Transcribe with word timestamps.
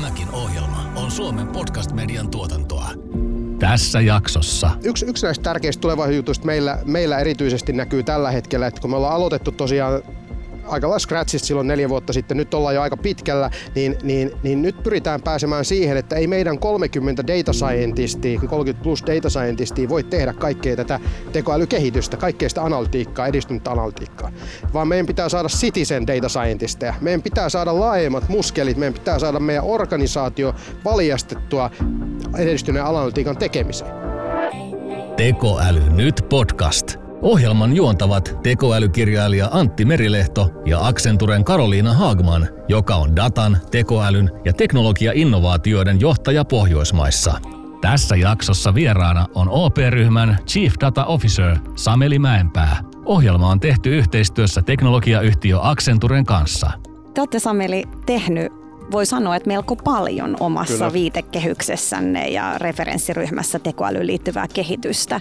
Tämäkin 0.00 0.30
ohjelma 0.32 0.92
on 0.96 1.10
Suomen 1.10 1.48
podcast-median 1.48 2.30
tuotantoa. 2.30 2.90
Tässä 3.58 4.00
jaksossa. 4.00 4.70
Yksi, 4.84 5.06
yksi 5.06 5.26
näistä 5.26 5.42
tärkeistä 5.42 5.80
tulevaisuusjutuista 5.80 6.46
meillä, 6.46 6.78
meillä 6.84 7.18
erityisesti 7.18 7.72
näkyy 7.72 8.02
tällä 8.02 8.30
hetkellä, 8.30 8.66
että 8.66 8.80
kun 8.80 8.90
me 8.90 8.96
ollaan 8.96 9.14
aloitettu 9.14 9.52
tosiaan 9.52 10.02
aika 10.70 10.86
lailla 10.86 10.98
scratchista 10.98 11.46
silloin 11.46 11.66
neljä 11.66 11.88
vuotta 11.88 12.12
sitten, 12.12 12.36
nyt 12.36 12.54
ollaan 12.54 12.74
jo 12.74 12.82
aika 12.82 12.96
pitkällä, 12.96 13.50
niin, 13.74 13.96
niin, 14.02 14.30
niin 14.42 14.62
nyt 14.62 14.82
pyritään 14.82 15.22
pääsemään 15.22 15.64
siihen, 15.64 15.96
että 15.96 16.16
ei 16.16 16.26
meidän 16.26 16.58
30 16.58 17.26
data 17.26 17.52
scientistia, 17.52 18.40
30 18.40 18.82
plus 18.82 19.02
data 19.06 19.30
scientistia 19.30 19.88
voi 19.88 20.02
tehdä 20.02 20.32
kaikkea 20.32 20.76
tätä 20.76 21.00
tekoälykehitystä, 21.32 22.16
kaikkea 22.16 22.48
sitä 22.48 22.62
analytiikkaa, 22.62 23.26
edistynyttä 23.26 23.70
analytiikkaa, 23.70 24.32
vaan 24.74 24.88
meidän 24.88 25.06
pitää 25.06 25.28
saada 25.28 25.48
citizen 25.48 26.06
data 26.06 26.28
scientisteja, 26.28 26.94
meidän 27.00 27.22
pitää 27.22 27.48
saada 27.48 27.80
laajemmat 27.80 28.28
muskelit, 28.28 28.76
meidän 28.76 28.94
pitää 28.94 29.18
saada 29.18 29.40
meidän 29.40 29.64
organisaatio 29.64 30.54
valjastettua 30.84 31.70
edistyneen 32.38 32.84
analytiikan 32.84 33.36
tekemiseen. 33.36 33.90
Tekoäly 35.16 35.90
nyt 35.90 36.14
podcast. 36.28 36.99
Ohjelman 37.22 37.76
juontavat 37.76 38.38
tekoälykirjailija 38.42 39.48
Antti 39.52 39.84
Merilehto 39.84 40.50
ja 40.66 40.86
Accenturen 40.86 41.44
Karoliina 41.44 41.94
Haagman, 41.94 42.48
joka 42.68 42.96
on 42.96 43.16
datan, 43.16 43.58
tekoälyn 43.70 44.30
ja 44.44 44.52
teknologia-innovaatioiden 44.52 46.00
johtaja 46.00 46.44
Pohjoismaissa. 46.44 47.40
Tässä 47.80 48.16
jaksossa 48.16 48.74
vieraana 48.74 49.26
on 49.34 49.48
OP-ryhmän 49.48 50.38
Chief 50.46 50.74
Data 50.80 51.04
Officer 51.04 51.56
Sameli 51.76 52.18
Mäenpää. 52.18 52.82
Ohjelma 53.04 53.48
on 53.48 53.60
tehty 53.60 53.98
yhteistyössä 53.98 54.62
teknologiayhtiö 54.62 55.58
Accenturen 55.62 56.24
kanssa. 56.24 56.70
Te 57.14 57.20
olette 57.20 57.38
Sameli 57.38 57.84
tehnyt 58.06 58.59
voi 58.90 59.06
sanoa, 59.06 59.36
että 59.36 59.48
melko 59.48 59.76
paljon 59.76 60.36
omassa 60.40 60.74
Kyllä. 60.74 60.92
viitekehyksessänne 60.92 62.28
ja 62.28 62.58
referenssiryhmässä 62.58 63.58
tekoälyyn 63.58 64.06
liittyvää 64.06 64.46
kehitystä. 64.54 65.20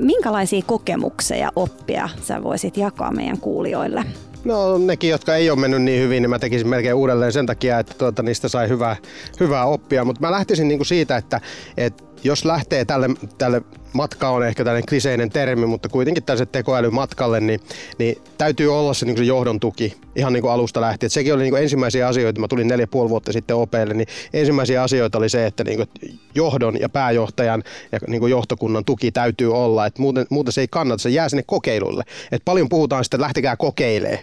Minkälaisia 0.00 0.62
kokemuksia 0.66 1.36
ja 1.36 1.52
oppia 1.56 2.08
sä 2.22 2.42
voisit 2.42 2.76
jakaa 2.76 3.12
meidän 3.12 3.38
kuulijoille? 3.38 4.04
No 4.44 4.78
nekin, 4.78 5.10
jotka 5.10 5.36
ei 5.36 5.50
ole 5.50 5.58
mennyt 5.58 5.82
niin 5.82 6.02
hyvin, 6.02 6.22
niin 6.22 6.30
mä 6.30 6.38
tekisin 6.38 6.68
melkein 6.68 6.94
uudelleen 6.94 7.32
sen 7.32 7.46
takia, 7.46 7.78
että 7.78 7.94
tuota, 7.98 8.22
niistä 8.22 8.48
sai 8.48 8.68
hyvää, 8.68 8.96
hyvää 9.40 9.66
oppia. 9.66 10.04
Mutta 10.04 10.20
mä 10.20 10.30
lähtisin 10.30 10.68
niinku 10.68 10.84
siitä, 10.84 11.16
että, 11.16 11.40
että 11.76 12.04
jos 12.24 12.44
lähtee 12.44 12.84
tälle, 12.84 13.08
tälle 13.38 13.62
matka 13.92 14.28
on 14.28 14.46
ehkä 14.46 14.64
tällainen 14.64 14.88
kliseinen 14.88 15.30
termi, 15.30 15.66
mutta 15.66 15.88
kuitenkin 15.88 16.24
tällaiselle 16.24 16.50
tekoälymatkalle, 16.52 17.40
niin, 17.40 17.60
niin 17.98 18.16
täytyy 18.38 18.78
olla 18.78 18.94
se, 18.94 19.06
niin 19.06 19.16
se 19.16 19.24
johdon 19.24 19.60
tuki 19.60 19.96
ihan 20.16 20.32
niin 20.32 20.42
kuin 20.42 20.52
alusta 20.52 20.80
lähtien. 20.80 21.10
sekin 21.10 21.34
oli 21.34 21.42
niin 21.42 21.52
kuin 21.52 21.62
ensimmäisiä 21.62 22.08
asioita, 22.08 22.40
mä 22.40 22.48
tulin 22.48 22.68
neljä 22.68 22.86
puoli 22.86 23.10
vuotta 23.10 23.32
sitten 23.32 23.56
OPlle, 23.56 23.94
niin 23.94 24.08
ensimmäisiä 24.32 24.82
asioita 24.82 25.18
oli 25.18 25.28
se, 25.28 25.46
että 25.46 25.64
niin 25.64 25.76
kuin 25.76 26.18
johdon 26.34 26.80
ja 26.80 26.88
pääjohtajan 26.88 27.62
ja 27.92 27.98
niin 28.06 28.20
kuin 28.20 28.30
johtokunnan 28.30 28.84
tuki 28.84 29.12
täytyy 29.12 29.54
olla, 29.54 29.86
että 29.86 30.02
muuten, 30.02 30.26
muuten 30.30 30.52
se 30.52 30.60
ei 30.60 30.68
kannata, 30.70 31.02
se 31.02 31.10
jää 31.10 31.28
sinne 31.28 31.44
kokeilulle. 31.46 32.04
Et 32.32 32.42
paljon 32.44 32.68
puhutaan 32.68 33.04
sitten, 33.04 33.20
lähtekää 33.20 33.56
kokeilemaan 33.56 34.18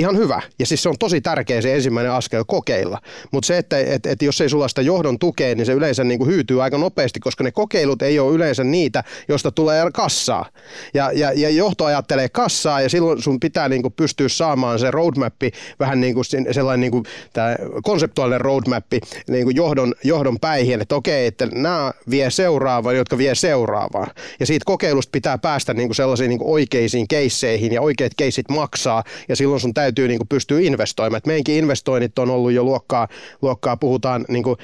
ihan 0.00 0.16
hyvä. 0.16 0.42
Ja 0.58 0.66
siis 0.66 0.82
se 0.82 0.88
on 0.88 0.98
tosi 0.98 1.20
tärkeä 1.20 1.60
se 1.60 1.74
ensimmäinen 1.74 2.12
askel 2.12 2.44
kokeilla. 2.46 2.98
Mutta 3.32 3.46
se, 3.46 3.58
että 3.58 3.78
et, 3.78 4.06
et 4.06 4.22
jos 4.22 4.40
ei 4.40 4.48
sulla 4.48 4.68
sitä 4.68 4.82
johdon 4.82 5.18
tukea, 5.18 5.54
niin 5.54 5.66
se 5.66 5.72
yleensä 5.72 6.04
niin 6.04 6.18
kuin 6.18 6.30
hyytyy 6.30 6.62
aika 6.62 6.78
nopeasti, 6.78 7.20
koska 7.20 7.44
ne 7.44 7.50
kokeilut 7.50 8.02
ei 8.02 8.18
ole 8.18 8.34
yleensä 8.34 8.64
niitä, 8.64 9.04
josta 9.28 9.50
tulee 9.50 9.90
kassaa. 9.92 10.46
Ja, 10.94 11.10
ja, 11.12 11.32
ja 11.32 11.50
johto 11.50 11.84
ajattelee 11.84 12.28
kassaa 12.28 12.80
ja 12.80 12.88
silloin 12.88 13.22
sun 13.22 13.40
pitää 13.40 13.68
niin 13.68 13.82
kuin 13.82 13.94
pystyä 13.96 14.28
saamaan 14.28 14.78
se 14.78 14.90
roadmappi, 14.90 15.50
vähän 15.80 16.00
niin 16.00 16.14
kuin 16.14 16.24
sellainen 16.50 16.80
niin 16.80 16.90
kuin 16.90 17.04
tämä 17.32 17.56
konseptuaalinen 17.82 18.40
roadmappi 18.40 19.00
niin 19.28 19.44
kuin 19.44 19.56
johdon, 19.56 19.94
johdon 20.04 20.38
päihin, 20.40 20.80
että 20.80 20.94
okei, 20.94 21.26
että 21.26 21.48
nämä 21.52 21.92
vie 22.10 22.30
seuraavaan, 22.30 22.96
jotka 22.96 23.18
vie 23.18 23.34
seuraavaan. 23.34 24.10
Ja 24.40 24.46
siitä 24.46 24.64
kokeilusta 24.64 25.10
pitää 25.12 25.38
päästä 25.38 25.74
niin 25.74 25.88
kuin 25.88 25.96
sellaisiin 25.96 26.28
niin 26.28 26.38
kuin 26.38 26.50
oikeisiin 26.50 27.08
keisseihin 27.08 27.72
ja 27.72 27.80
oikeat 27.80 28.12
keissit 28.16 28.48
maksaa 28.48 29.04
ja 29.28 29.36
silloin 29.36 29.60
sun 29.60 29.74
täytyy 29.74 29.89
niin 29.96 30.18
kuin 30.18 30.28
pystyä 30.28 30.60
investoimaan. 30.60 31.18
Et 31.18 31.26
meidänkin 31.26 31.54
investoinnit 31.54 32.18
on 32.18 32.30
ollut 32.30 32.52
jo 32.52 32.64
luokkaa, 32.64 33.08
luokkaa 33.42 33.76
puhutaan 33.76 34.24
niin 34.28 34.42
kuin 34.42 34.56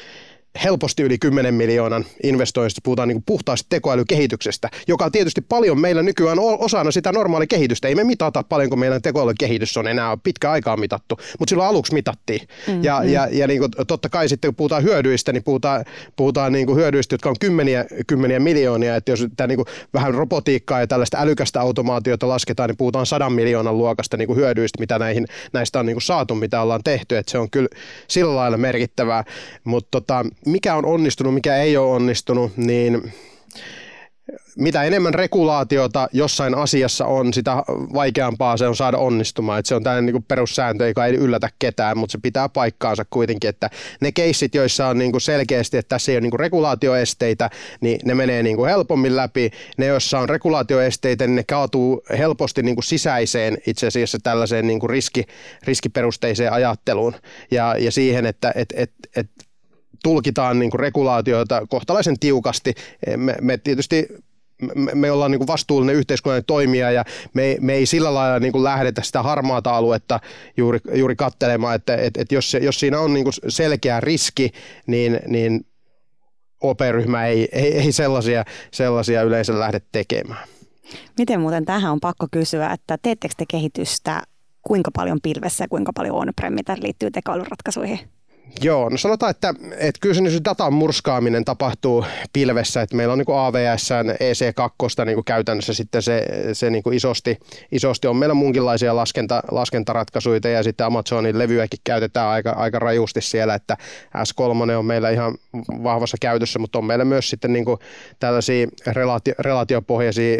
helposti 0.64 1.02
yli 1.02 1.18
10 1.18 1.54
miljoonan 1.54 2.04
investoinnista, 2.22 2.80
puhutaan 2.84 3.08
niin 3.08 3.16
kuin 3.16 3.24
puhtaasti 3.26 3.66
tekoälykehityksestä, 3.68 4.68
joka 4.88 5.04
on 5.04 5.12
tietysti 5.12 5.40
paljon 5.40 5.80
meillä 5.80 6.02
nykyään 6.02 6.38
osana 6.38 6.90
sitä 6.90 7.12
normaalia 7.12 7.46
kehitystä. 7.46 7.88
Ei 7.88 7.94
me 7.94 8.04
mitata 8.04 8.42
paljonko 8.42 8.76
meidän 8.76 9.02
tekoälykehitys 9.02 9.76
on 9.76 9.88
enää 9.88 10.16
pitkä 10.16 10.50
aikaa 10.50 10.76
mitattu, 10.76 11.18
mutta 11.38 11.50
silloin 11.50 11.68
aluksi 11.68 11.94
mitattiin. 11.94 12.48
Mm, 12.66 12.84
ja, 12.84 13.04
ja, 13.04 13.28
ja 13.30 13.46
niin 13.46 13.60
kuin 13.60 13.70
totta 13.86 14.08
kai 14.08 14.28
sitten 14.28 14.48
kun 14.48 14.56
puhutaan 14.56 14.82
hyödyistä, 14.82 15.32
niin 15.32 15.44
puhutaan, 15.44 15.84
puhutaan 16.16 16.52
niin 16.52 16.66
kuin 16.66 16.76
hyödyistä, 16.78 17.14
jotka 17.14 17.28
on 17.28 17.36
kymmeniä, 17.40 17.84
kymmeniä 18.06 18.40
miljoonia. 18.40 18.96
Että 18.96 19.12
jos 19.12 19.26
tämä 19.36 19.46
niin 19.46 19.56
kuin 19.56 19.66
vähän 19.94 20.14
robotiikkaa 20.14 20.80
ja 20.80 20.86
tällaista 20.86 21.18
älykästä 21.20 21.60
automaatiota 21.60 22.28
lasketaan, 22.28 22.68
niin 22.68 22.76
puhutaan 22.76 23.06
sadan 23.06 23.32
miljoonan 23.32 23.78
luokasta 23.78 24.16
niin 24.16 24.26
kuin 24.26 24.36
hyödyistä, 24.36 24.80
mitä 24.80 24.98
näihin, 24.98 25.26
näistä 25.52 25.80
on 25.80 25.86
niin 25.86 25.94
kuin 25.94 26.02
saatu, 26.02 26.34
mitä 26.34 26.62
ollaan 26.62 26.80
tehty. 26.84 27.16
Että 27.16 27.32
se 27.32 27.38
on 27.38 27.50
kyllä 27.50 27.68
sillä 28.08 28.36
lailla 28.36 28.56
merkittävää. 28.56 29.24
Mutta 29.64 29.88
tota, 29.90 30.24
mikä 30.46 30.74
on 30.74 30.86
onnistunut, 30.86 31.34
mikä 31.34 31.56
ei 31.56 31.76
ole 31.76 31.94
onnistunut, 31.94 32.56
niin 32.56 33.12
mitä 34.56 34.82
enemmän 34.84 35.14
regulaatiota 35.14 36.08
jossain 36.12 36.54
asiassa 36.54 37.06
on, 37.06 37.34
sitä 37.34 37.62
vaikeampaa 37.68 38.56
se 38.56 38.68
on 38.68 38.76
saada 38.76 38.98
onnistumaan. 38.98 39.58
Et 39.58 39.66
se 39.66 39.74
on 39.74 39.82
tällainen 39.82 40.14
niin 40.14 40.24
perussääntö, 40.24 40.88
joka 40.88 41.06
ei 41.06 41.14
yllätä 41.14 41.48
ketään, 41.58 41.98
mutta 41.98 42.12
se 42.12 42.18
pitää 42.22 42.48
paikkaansa 42.48 43.04
kuitenkin, 43.10 43.50
että 43.50 43.70
ne 44.00 44.12
keissit, 44.12 44.54
joissa 44.54 44.86
on 44.86 44.98
niin 44.98 45.20
selkeästi, 45.20 45.76
että 45.76 45.88
tässä 45.88 46.12
ei 46.12 46.16
ole 46.16 46.20
niin 46.20 46.40
regulaatioesteitä, 46.40 47.50
niin 47.80 48.00
ne 48.04 48.14
menee 48.14 48.42
niin 48.42 48.66
helpommin 48.66 49.16
läpi. 49.16 49.50
Ne, 49.76 49.86
joissa 49.86 50.18
on 50.18 50.28
regulaatioesteitä, 50.28 51.26
niin 51.26 51.36
ne 51.36 51.44
kaatuu 51.44 52.02
helposti 52.18 52.62
niin 52.62 52.76
sisäiseen 52.82 53.58
itse 53.66 53.86
asiassa 53.86 54.18
tällaiseen 54.22 54.66
niin 54.66 54.90
riski, 54.90 55.24
riskiperusteiseen 55.62 56.52
ajatteluun 56.52 57.14
ja, 57.50 57.76
ja 57.78 57.92
siihen, 57.92 58.26
että 58.26 58.52
et, 58.54 58.74
et, 58.76 58.92
et 59.16 59.30
tulkitaan 60.02 60.58
niin 60.58 60.70
kuin 60.70 60.80
regulaatioita 60.80 61.66
kohtalaisen 61.68 62.18
tiukasti. 62.18 62.74
Me, 63.16 63.36
me 63.40 63.58
tietysti 63.58 64.08
me, 64.74 64.94
me 64.94 65.10
ollaan 65.10 65.30
niin 65.30 65.38
kuin 65.38 65.46
vastuullinen 65.46 65.96
yhteiskunnallinen 65.96 66.46
toimija 66.46 66.90
ja 66.90 67.04
me, 67.34 67.56
me 67.60 67.74
ei 67.74 67.86
sillä 67.86 68.14
lailla 68.14 68.38
niin 68.38 68.52
kuin 68.52 68.64
lähdetä 68.64 69.02
sitä 69.02 69.22
harmaata 69.22 69.76
aluetta 69.76 70.20
juuri, 70.56 70.78
juuri 70.94 71.16
katselemaan, 71.16 71.74
että 71.74 71.96
et, 71.96 72.16
et 72.16 72.32
jos, 72.32 72.56
jos 72.60 72.80
siinä 72.80 73.00
on 73.00 73.14
niin 73.14 73.24
kuin 73.24 73.34
selkeä 73.48 74.00
riski, 74.00 74.52
niin, 74.86 75.20
niin 75.26 75.66
OP-ryhmä 76.60 77.26
ei, 77.26 77.48
ei, 77.52 77.78
ei 77.78 77.92
sellaisia, 77.92 78.44
sellaisia 78.70 79.22
yleensä 79.22 79.58
lähde 79.58 79.80
tekemään. 79.92 80.48
Miten 81.18 81.40
muuten 81.40 81.64
tähän 81.64 81.92
on 81.92 82.00
pakko 82.00 82.26
kysyä, 82.30 82.72
että 82.72 82.98
teettekö 83.02 83.34
te 83.36 83.44
kehitystä 83.48 84.22
kuinka 84.62 84.90
paljon 84.90 85.18
pilvessä 85.22 85.64
ja 85.64 85.68
kuinka 85.68 85.92
paljon 85.92 86.16
on-prem, 86.16 86.52
mitä 86.52 86.76
liittyy 86.80 87.10
tekoälyratkaisuihin? 87.10 87.98
Joo, 88.60 88.88
no 88.88 88.96
sanotaan, 88.96 89.30
että, 89.30 89.54
että 89.78 89.98
kyllä 90.00 90.14
se, 90.14 90.30
se 90.30 90.40
datan 90.44 90.72
murskaaminen 90.72 91.44
tapahtuu 91.44 92.04
pilvessä, 92.32 92.82
että 92.82 92.96
meillä 92.96 93.12
on 93.12 93.18
niin 93.18 93.38
AVS, 93.38 93.90
EC2 94.14 95.04
niin 95.04 95.24
käytännössä 95.24 95.74
sitten 95.74 96.02
se, 96.02 96.26
se 96.52 96.70
niin 96.70 96.82
isosti, 96.92 97.38
isosti 97.72 98.06
on. 98.06 98.16
Meillä 98.16 98.34
muunkinlaisia 98.34 98.96
laskenta, 98.96 99.42
laskentaratkaisuja 99.50 100.50
ja 100.50 100.62
sitten 100.62 100.86
Amazonin 100.86 101.38
levyäkin 101.38 101.78
käytetään 101.84 102.28
aika, 102.28 102.50
aika 102.50 102.78
rajusti 102.78 103.20
siellä, 103.20 103.54
että 103.54 103.76
S3 104.16 104.72
on 104.78 104.86
meillä 104.86 105.10
ihan 105.10 105.34
vahvassa 105.82 106.16
käytössä, 106.20 106.58
mutta 106.58 106.78
on 106.78 106.84
meillä 106.84 107.04
myös 107.04 107.30
sitten 107.30 107.52
niin 107.52 107.66
tällaisia 108.18 108.66
relaatio, 108.86 109.34
relaatiopohjaisia 109.38 110.36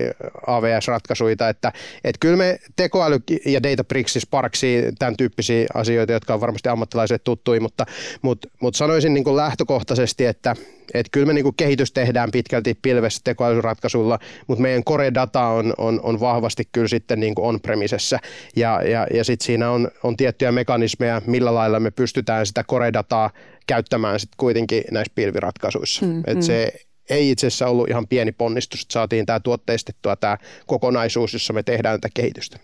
AVS-ratkaisuja, 0.46 1.32
että, 1.32 1.72
että 2.04 2.18
kyllä 2.20 2.36
me 2.36 2.58
tekoäly 2.76 3.18
ja 3.46 3.62
Databricks, 3.62 4.14
Sparksi, 4.18 4.82
tämän 4.98 5.16
tyyppisiä 5.16 5.66
asioita, 5.74 6.12
jotka 6.12 6.34
on 6.34 6.40
varmasti 6.40 6.68
ammattilaiset 6.68 7.24
tuttuja, 7.24 7.60
mutta 7.60 7.86
mutta 8.22 8.48
mut 8.60 8.74
sanoisin 8.74 9.14
niin 9.14 9.24
kuin 9.24 9.36
lähtökohtaisesti, 9.36 10.26
että 10.26 10.56
et 10.94 11.06
kyllä 11.12 11.26
me 11.26 11.32
niin 11.32 11.44
kuin 11.44 11.56
kehitys 11.56 11.92
tehdään 11.92 12.30
pitkälti 12.30 12.78
pilvessä 12.82 13.20
tekoälyratkaisulla, 13.24 14.18
mutta 14.46 14.62
meidän 14.62 14.82
core-data 14.90 15.46
on, 15.46 15.74
on, 15.78 16.00
on 16.02 16.20
vahvasti 16.20 16.68
kyllä 16.72 16.88
sitten 16.88 17.20
niin 17.20 17.34
kuin 17.34 17.48
on-premisessä. 17.48 18.18
Ja, 18.56 18.82
ja, 18.82 19.06
ja 19.14 19.24
sitten 19.24 19.46
siinä 19.46 19.70
on, 19.70 19.88
on 20.02 20.16
tiettyjä 20.16 20.52
mekanismeja, 20.52 21.22
millä 21.26 21.54
lailla 21.54 21.80
me 21.80 21.90
pystytään 21.90 22.46
sitä 22.46 22.64
core-dataa 22.72 23.30
käyttämään 23.66 24.20
sitten 24.20 24.36
kuitenkin 24.36 24.84
näissä 24.90 25.12
pilviratkaisuissa. 25.14 26.06
Mm, 26.06 26.22
Et 26.26 26.34
mm. 26.34 26.42
se 26.42 26.72
ei 27.10 27.30
itse 27.30 27.46
asiassa 27.46 27.66
ollut 27.66 27.90
ihan 27.90 28.06
pieni 28.06 28.32
ponnistus, 28.32 28.82
että 28.82 28.92
saatiin 28.92 29.26
tämä 29.26 29.40
tuotteistettua 29.40 30.16
tämä 30.16 30.38
kokonaisuus, 30.66 31.32
jossa 31.32 31.52
me 31.52 31.62
tehdään 31.62 32.00
tätä 32.00 32.12
kehitystä. 32.14 32.58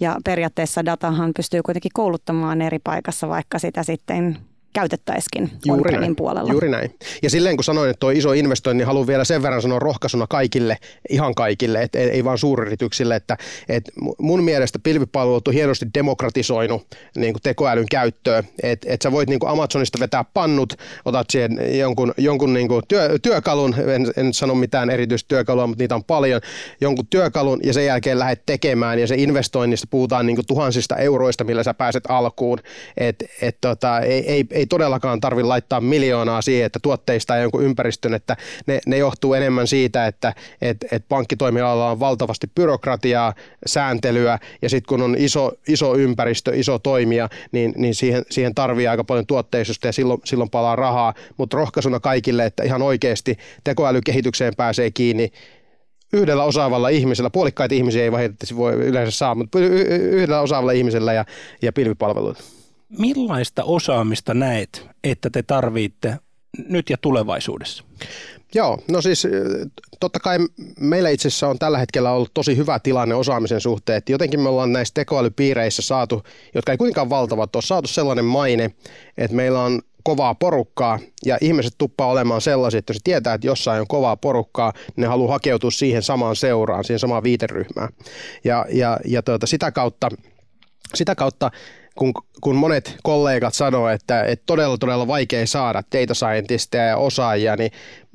Ja 0.00 0.16
periaatteessa 0.24 0.84
datahan 0.84 1.32
pystyy 1.36 1.62
kuitenkin 1.62 1.90
kouluttamaan 1.94 2.62
eri 2.62 2.78
paikassa, 2.78 3.28
vaikka 3.28 3.58
sitä 3.58 3.82
sitten 3.82 4.38
käytettäisikin 4.76 5.50
on 5.68 6.16
puolella. 6.16 6.52
Juuri 6.52 6.68
näin. 6.68 6.94
Ja 7.22 7.30
silleen 7.30 7.56
kun 7.56 7.64
sanoin, 7.64 7.90
että 7.90 8.00
tuo 8.00 8.10
iso 8.10 8.32
investointi, 8.32 8.78
niin 8.78 8.86
haluan 8.86 9.06
vielä 9.06 9.24
sen 9.24 9.42
verran 9.42 9.62
sanoa 9.62 9.78
rohkaisuna 9.78 10.26
kaikille, 10.26 10.76
ihan 11.10 11.34
kaikille, 11.34 11.82
että 11.82 11.98
ei, 11.98 12.10
ei 12.10 12.24
vaan 12.24 12.38
suuryrityksille, 12.38 13.16
että, 13.16 13.36
että 13.68 13.92
mun 14.18 14.44
mielestä 14.44 14.78
pilvipalvelut 14.78 15.48
on 15.48 15.54
hienosti 15.54 15.86
demokratisoinut 15.94 16.86
niin 17.16 17.32
kuin 17.32 17.42
tekoälyn 17.42 17.86
käyttöön, 17.90 18.44
että, 18.62 18.92
että 18.92 19.04
sä 19.04 19.12
voit 19.12 19.28
niin 19.28 19.40
kuin 19.40 19.50
Amazonista 19.50 20.00
vetää 20.00 20.24
pannut, 20.24 20.74
otat 21.04 21.30
siihen 21.30 21.78
jonkun, 21.78 22.14
jonkun 22.18 22.52
niin 22.52 22.68
kuin 22.68 22.82
työ, 22.88 23.18
työkalun, 23.22 23.74
en, 23.94 24.12
en 24.16 24.34
sano 24.34 24.54
mitään 24.54 24.90
erityistä 24.90 25.28
työkalua, 25.28 25.66
mutta 25.66 25.82
niitä 25.82 25.94
on 25.94 26.04
paljon, 26.04 26.40
jonkun 26.80 27.06
työkalun 27.06 27.60
ja 27.62 27.72
sen 27.72 27.86
jälkeen 27.86 28.18
lähdet 28.18 28.42
tekemään 28.46 28.98
ja 28.98 29.06
se 29.06 29.14
investoinnista 29.14 29.86
puhutaan 29.90 30.26
niin 30.26 30.36
kuin 30.36 30.46
tuhansista 30.46 30.96
euroista, 30.96 31.44
millä 31.44 31.62
sä 31.62 31.74
pääset 31.74 32.04
alkuun, 32.08 32.58
että 32.96 33.24
et 33.42 33.58
tota, 33.60 34.00
ei, 34.00 34.32
ei, 34.32 34.44
ei 34.50 34.65
todellakaan 34.66 35.20
tarvitse 35.20 35.48
laittaa 35.48 35.80
miljoonaa 35.80 36.42
siihen, 36.42 36.66
että 36.66 36.78
tuotteista 36.82 37.36
ei 37.36 37.42
jonkun 37.42 37.64
ympäristön, 37.64 38.14
että 38.14 38.36
ne, 38.66 38.80
ne 38.86 38.96
johtuu 38.96 39.34
enemmän 39.34 39.66
siitä, 39.66 40.06
että 40.06 40.34
et, 40.62 40.76
et 40.92 41.04
pankkitoimialalla 41.08 41.90
on 41.90 42.00
valtavasti 42.00 42.46
byrokratiaa, 42.54 43.34
sääntelyä 43.66 44.38
ja 44.62 44.68
sitten 44.68 44.88
kun 44.88 45.02
on 45.02 45.16
iso, 45.18 45.52
iso 45.68 45.96
ympäristö, 45.96 46.52
iso 46.54 46.78
toimija, 46.78 47.28
niin, 47.52 47.74
niin 47.76 47.94
siihen, 47.94 48.22
siihen 48.30 48.54
tarvii 48.54 48.86
aika 48.86 49.04
paljon 49.04 49.26
tuotteistosta 49.26 49.86
ja 49.86 49.92
silloin, 49.92 50.20
silloin 50.24 50.50
palaa 50.50 50.76
rahaa, 50.76 51.14
mutta 51.36 51.56
rohkaisuna 51.56 52.00
kaikille, 52.00 52.46
että 52.46 52.64
ihan 52.64 52.82
oikeasti 52.82 53.36
tekoälykehitykseen 53.64 54.52
pääsee 54.56 54.90
kiinni 54.90 55.32
yhdellä 56.12 56.44
osaavalla 56.44 56.88
ihmisellä, 56.88 57.30
puolikkaita 57.30 57.74
ihmisiä 57.74 58.02
ei 58.02 58.12
valitettavasti 58.12 58.56
voi 58.56 58.72
yleensä 58.72 59.18
saa, 59.18 59.34
mutta 59.34 59.58
yhdellä 59.58 60.40
osaavalla 60.40 60.72
ihmisellä 60.72 61.12
ja, 61.12 61.24
ja 61.62 61.72
pilvipalveluilla. 61.72 62.55
Millaista 62.88 63.64
osaamista 63.64 64.34
näet, 64.34 64.86
että 65.04 65.30
te 65.30 65.42
tarvitte 65.42 66.18
nyt 66.68 66.90
ja 66.90 66.96
tulevaisuudessa? 67.00 67.84
Joo, 68.54 68.78
no 68.90 69.02
siis 69.02 69.26
totta 70.00 70.20
kai 70.20 70.38
meillä 70.80 71.08
itse 71.08 71.28
asiassa 71.28 71.48
on 71.48 71.58
tällä 71.58 71.78
hetkellä 71.78 72.10
ollut 72.10 72.34
tosi 72.34 72.56
hyvä 72.56 72.78
tilanne 72.78 73.14
osaamisen 73.14 73.60
suhteen, 73.60 73.98
että 73.98 74.12
jotenkin 74.12 74.40
me 74.40 74.48
ollaan 74.48 74.72
näissä 74.72 74.94
tekoälypiireissä 74.94 75.82
saatu, 75.82 76.22
jotka 76.54 76.72
ei 76.72 76.78
kuinkaan 76.78 77.10
valtavat 77.10 77.56
ole, 77.56 77.62
saatu 77.62 77.88
sellainen 77.88 78.24
maine, 78.24 78.70
että 79.18 79.36
meillä 79.36 79.62
on 79.62 79.82
kovaa 80.02 80.34
porukkaa 80.34 80.98
ja 81.24 81.38
ihmiset 81.40 81.74
tuppaa 81.78 82.06
olemaan 82.06 82.40
sellaisia, 82.40 82.78
että 82.78 82.92
jos 82.92 83.00
tietää, 83.04 83.34
että 83.34 83.46
jossain 83.46 83.80
on 83.80 83.86
kovaa 83.86 84.16
porukkaa, 84.16 84.72
niin 84.76 84.94
ne 85.02 85.06
haluaa 85.06 85.32
hakeutua 85.32 85.70
siihen 85.70 86.02
samaan 86.02 86.36
seuraan, 86.36 86.84
siihen 86.84 86.98
samaan 86.98 87.22
viiteryhmään. 87.22 87.88
Ja, 88.44 88.66
ja, 88.72 88.98
ja 89.04 89.22
tuota, 89.22 89.46
sitä 89.46 89.72
kautta, 89.72 90.08
sitä 90.94 91.14
kautta 91.14 91.50
kun, 91.96 92.12
kun 92.40 92.56
monet 92.56 92.96
kollegat 93.02 93.54
sanoo, 93.54 93.88
että, 93.88 94.24
että 94.24 94.42
todella 94.46 94.78
todella 94.78 95.06
vaikea 95.06 95.46
saada 95.46 95.82
data 95.92 96.14
scientisteja 96.14 96.84
ja 96.84 96.96
osaajia, 96.96 97.56
niin 97.56 97.70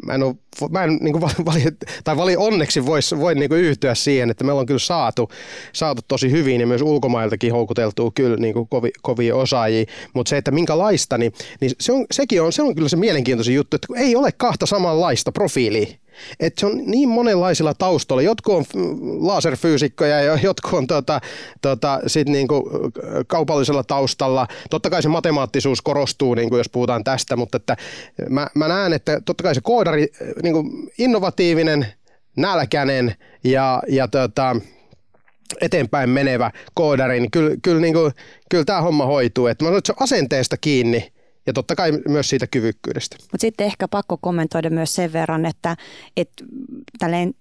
mä 0.05 0.13
en, 0.13 0.23
ole, 0.23 0.35
mä 0.69 0.83
en 0.83 0.89
niin 1.01 1.13
kuin 1.13 1.21
vali, 1.21 1.63
tai 2.03 2.17
vali 2.17 2.35
onneksi 2.37 2.85
vois, 2.85 3.15
voi 3.19 3.35
niin 3.35 3.49
kuin 3.49 3.61
yhtyä 3.61 3.95
siihen, 3.95 4.29
että 4.29 4.43
meillä 4.43 4.59
on 4.59 4.65
kyllä 4.65 4.79
saatu, 4.79 5.29
saatu 5.73 6.01
tosi 6.07 6.31
hyvin 6.31 6.61
ja 6.61 6.67
myös 6.67 6.81
ulkomailtakin 6.81 7.51
houkuteltuu 7.51 8.11
kyllä 8.15 8.37
niin 8.37 8.53
kuin 8.53 8.67
kovi, 8.67 8.91
kovia 9.01 9.35
osaajia, 9.35 9.85
mutta 10.13 10.29
se, 10.29 10.37
että 10.37 10.51
minkälaista, 10.51 11.17
niin, 11.17 11.33
niin 11.61 11.71
se 11.79 11.91
on, 11.91 12.05
sekin 12.11 12.41
on, 12.41 12.53
se 12.53 12.61
on 12.61 12.75
kyllä 12.75 12.89
se 12.89 12.97
mielenkiintoisin 12.97 13.55
juttu, 13.55 13.75
että 13.75 13.87
ei 13.95 14.15
ole 14.15 14.31
kahta 14.31 14.65
samanlaista 14.65 15.31
profiilia 15.31 15.87
et 16.39 16.57
se 16.57 16.65
on 16.65 16.77
niin 16.85 17.09
monenlaisilla 17.09 17.73
taustoilla. 17.73 18.21
Jotkut 18.21 18.55
on 18.55 18.65
laserfyysikkoja 19.27 20.21
ja 20.21 20.39
jotkut 20.43 20.73
on 20.73 20.87
tota, 20.87 21.21
tota, 21.61 21.99
sit 22.07 22.29
niinku 22.29 22.69
kaupallisella 23.27 23.83
taustalla. 23.83 24.47
Totta 24.69 24.89
kai 24.89 25.01
se 25.01 25.09
matemaattisuus 25.09 25.81
korostuu, 25.81 26.33
niinku 26.33 26.57
jos 26.57 26.69
puhutaan 26.69 27.03
tästä, 27.03 27.35
mutta 27.35 27.57
että 27.57 27.77
mä, 28.29 28.47
mä 28.55 28.67
näen, 28.67 28.93
että 28.93 29.21
totta 29.25 29.43
kai 29.43 29.55
se 29.55 29.61
koodari, 29.91 30.07
niinku 30.43 30.63
innovatiivinen, 30.97 31.87
nälkäinen 32.37 33.15
ja, 33.43 33.83
ja 33.87 34.07
tota, 34.07 34.55
eteenpäin 35.61 36.09
menevä 36.09 36.51
koodari, 36.73 37.19
niin 37.19 37.31
kyllä, 37.31 37.55
kyllä, 37.61 37.81
niin 37.81 37.93
kuin, 37.93 38.11
kyllä 38.49 38.65
tämä 38.65 38.81
homma 38.81 39.05
hoituu. 39.05 39.47
Et 39.47 39.61
mä 39.61 39.67
sanon, 39.67 39.77
että 39.77 39.87
se 39.87 39.91
on 39.91 40.03
asenteesta 40.03 40.57
kiinni 40.57 41.11
ja 41.45 41.53
totta 41.53 41.75
kai 41.75 41.91
myös 42.07 42.29
siitä 42.29 42.47
kyvykkyydestä. 42.47 43.15
Mutta 43.21 43.41
sitten 43.41 43.65
ehkä 43.65 43.87
pakko 43.87 44.17
kommentoida 44.21 44.69
myös 44.69 44.95
sen 44.95 45.13
verran, 45.13 45.45
että, 45.45 45.77
että 46.17 46.43
tälleen 46.99 47.33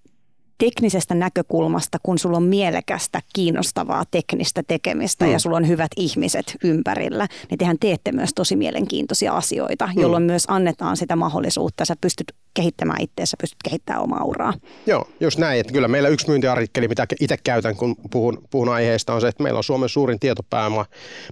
teknisestä 0.60 1.14
näkökulmasta, 1.14 1.98
kun 2.02 2.18
sulla 2.18 2.36
on 2.36 2.42
mielekästä, 2.42 3.22
kiinnostavaa 3.34 4.04
teknistä 4.10 4.62
tekemistä 4.68 5.24
mm. 5.24 5.32
ja 5.32 5.38
sulla 5.38 5.56
on 5.56 5.68
hyvät 5.68 5.90
ihmiset 5.96 6.56
ympärillä, 6.64 7.28
niin 7.50 7.58
tehän 7.58 7.76
teette 7.80 8.12
myös 8.12 8.30
tosi 8.34 8.56
mielenkiintoisia 8.56 9.32
asioita, 9.32 9.86
mm. 9.86 10.02
jolloin 10.02 10.22
myös 10.22 10.44
annetaan 10.48 10.96
sitä 10.96 11.16
mahdollisuutta. 11.16 11.84
Sä 11.84 11.94
pystyt 12.00 12.32
kehittämään 12.54 13.00
itseäsi, 13.00 13.36
pystyt 13.40 13.58
kehittämään 13.64 14.02
omaa 14.02 14.24
uraa. 14.24 14.52
Joo, 14.86 15.08
just 15.20 15.38
näin. 15.38 15.60
Että 15.60 15.72
kyllä 15.72 15.88
meillä 15.88 16.08
yksi 16.08 16.28
myyntiartikkeli, 16.28 16.88
mitä 16.88 17.06
itse 17.20 17.36
käytän, 17.44 17.76
kun 17.76 17.96
puhun, 18.10 18.42
puhun 18.50 18.68
aiheesta, 18.68 19.14
on 19.14 19.20
se, 19.20 19.28
että 19.28 19.42
meillä 19.42 19.58
on 19.58 19.64
Suomen 19.64 19.88
suurin 19.88 20.20
tietopääoma. 20.20 20.86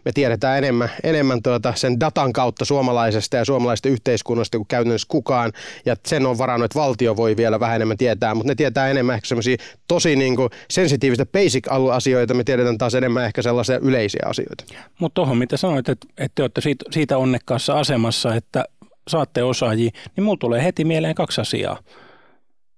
Me 0.05 0.13
tiedetään 0.13 0.59
enemmän, 0.59 0.91
enemmän 1.03 1.43
tuota 1.43 1.73
sen 1.77 2.01
datan 2.01 2.33
kautta 2.33 2.65
suomalaisesta 2.65 3.37
ja 3.37 3.45
suomalaisesta 3.45 3.89
yhteiskunnasta 3.89 4.59
kuin 4.59 4.69
käytännössä 4.69 5.09
kukaan. 5.11 5.53
Ja 5.87 5.97
sen 6.07 6.27
on 6.27 6.39
varannut, 6.39 6.65
että 6.65 6.79
valtio 6.79 7.17
voi 7.17 7.37
vielä 7.37 7.61
vähän 7.61 7.77
enemmän 7.77 7.97
tietää, 7.97 8.35
mutta 8.35 8.51
ne 8.51 8.55
tietää 8.55 8.91
enemmän 8.91 9.15
ehkä 9.15 9.29
semmoisia 9.29 9.57
tosi 9.89 10.17
niin 10.17 10.37
kuin 10.37 10.51
sensitiivistä 10.71 11.27
basic-asioita. 11.27 12.35
Me 12.35 12.45
tiedetään 12.45 12.79
taas 12.79 12.95
enemmän 12.95 13.25
ehkä 13.25 13.43
sellaisia 13.43 13.79
yleisiä 13.79 14.23
asioita. 14.27 14.65
Mutta 14.99 15.15
tuohon, 15.15 15.39
mitä 15.39 15.57
sanoit, 15.57 15.89
että, 15.89 16.07
että 16.19 16.33
te 16.35 16.43
olette 16.43 16.61
siitä, 16.61 16.85
siitä 16.91 17.19
onnekkaassa 17.19 17.79
asemassa, 17.79 18.35
että 18.35 18.65
saatte 19.09 19.43
osaajia, 19.43 19.91
niin 20.17 20.25
mulla 20.25 20.39
tulee 20.41 20.65
heti 20.65 20.85
mieleen 20.85 21.15
kaksi 21.15 21.41
asiaa. 21.41 21.79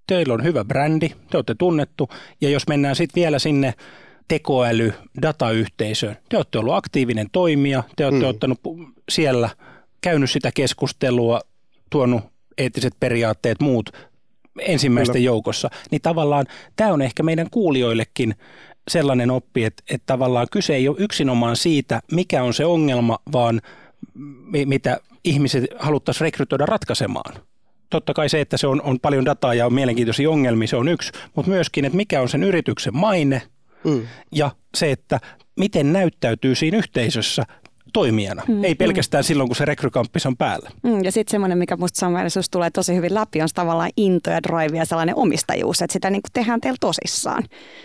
Teillä 0.07 0.35
on 0.35 0.45
hyvä 0.45 0.65
brändi, 0.65 1.09
te 1.31 1.37
olette 1.37 1.55
tunnettu, 1.55 2.09
ja 2.41 2.49
jos 2.49 2.69
mennään 2.69 2.97
sitten 2.97 3.21
vielä 3.21 3.39
sinne 3.39 3.75
tekoäly, 4.29 4.93
datayhteisöön, 5.23 6.17
te 6.29 6.37
olette 6.37 6.59
ollut 6.59 6.75
aktiivinen 6.75 7.27
toimija, 7.33 7.83
te 7.97 8.07
olette 8.07 8.25
mm. 8.25 8.31
ottanut 8.31 8.61
siellä, 9.09 9.51
käynyt 10.01 10.31
sitä 10.31 10.51
keskustelua, 10.55 11.41
tuonut 11.91 12.23
eettiset 12.59 12.95
periaatteet, 13.01 13.61
muut 13.61 13.91
ensimmäisten 14.61 15.15
Kyllä. 15.15 15.27
joukossa, 15.27 15.71
niin 15.91 16.01
tavallaan 16.01 16.47
tämä 16.77 16.93
on 16.93 17.03
ehkä 17.03 17.23
meidän 17.23 17.51
kuulijoillekin 17.51 18.35
sellainen 18.89 19.31
oppi, 19.31 19.65
että, 19.65 19.83
että 19.91 20.07
tavallaan 20.07 20.47
kyse 20.53 20.75
ei 20.75 20.89
ole 20.89 20.97
yksinomaan 20.99 21.57
siitä, 21.57 22.03
mikä 22.13 22.43
on 22.43 22.55
se 22.55 22.65
ongelma, 22.65 23.19
vaan 23.33 23.61
mitä 24.67 25.01
ihmiset 25.25 25.65
haluttaisiin 25.79 26.21
rekrytoida 26.21 26.67
ratkaisemaan. 26.67 27.35
Totta 27.91 28.15
kai 28.15 28.29
se, 28.29 28.41
että 28.41 28.57
se 28.57 28.67
on, 28.67 28.83
on 28.83 29.01
paljon 29.01 29.25
dataa 29.25 29.55
ja 29.55 29.67
on 29.67 29.75
mielenkiintoisia 29.75 30.31
ongelmia, 30.31 30.69
se 30.69 30.77
on 30.77 30.89
yksi, 30.89 31.13
mutta 31.35 31.51
myöskin, 31.51 31.85
että 31.85 31.97
mikä 31.97 32.21
on 32.21 32.29
sen 32.29 32.43
yrityksen 32.43 32.97
maine 32.97 33.43
mm. 33.85 34.07
ja 34.33 34.51
se, 34.75 34.91
että 34.93 35.21
miten 35.57 35.93
näyttäytyy 35.93 36.55
siinä 36.55 36.79
yhteisössä 36.79 37.45
toimijana, 37.93 38.43
mm, 38.49 38.65
ei 38.65 38.75
mm. 38.75 38.79
pelkästään 38.79 39.23
mm. 39.23 39.27
silloin, 39.27 39.49
kun 39.49 39.57
se 39.57 39.65
rekrykamppis 39.65 40.27
on 40.27 40.37
päällä. 40.37 40.71
Mm, 40.83 41.05
ja 41.05 41.13
sitten 41.13 41.31
semmoinen, 41.31 41.59
mikä 41.59 41.77
musta 41.77 42.01
samanlaisuus 42.01 42.51
tulee 42.51 42.71
tosi 42.71 42.95
hyvin 42.95 43.15
läpi, 43.15 43.43
on 43.43 43.49
tavallaan 43.55 43.91
into 43.97 44.31
ja 44.31 44.43
drive 44.43 44.79
ja 44.79 44.85
sellainen 44.85 45.17
omistajuus, 45.17 45.83
että 45.83 45.93
sitä 45.93 46.11
niin 46.11 46.23
kuin 46.23 46.33
tehdään 46.33 46.61
teillä 46.61 46.77
tosissaan. 46.81 47.45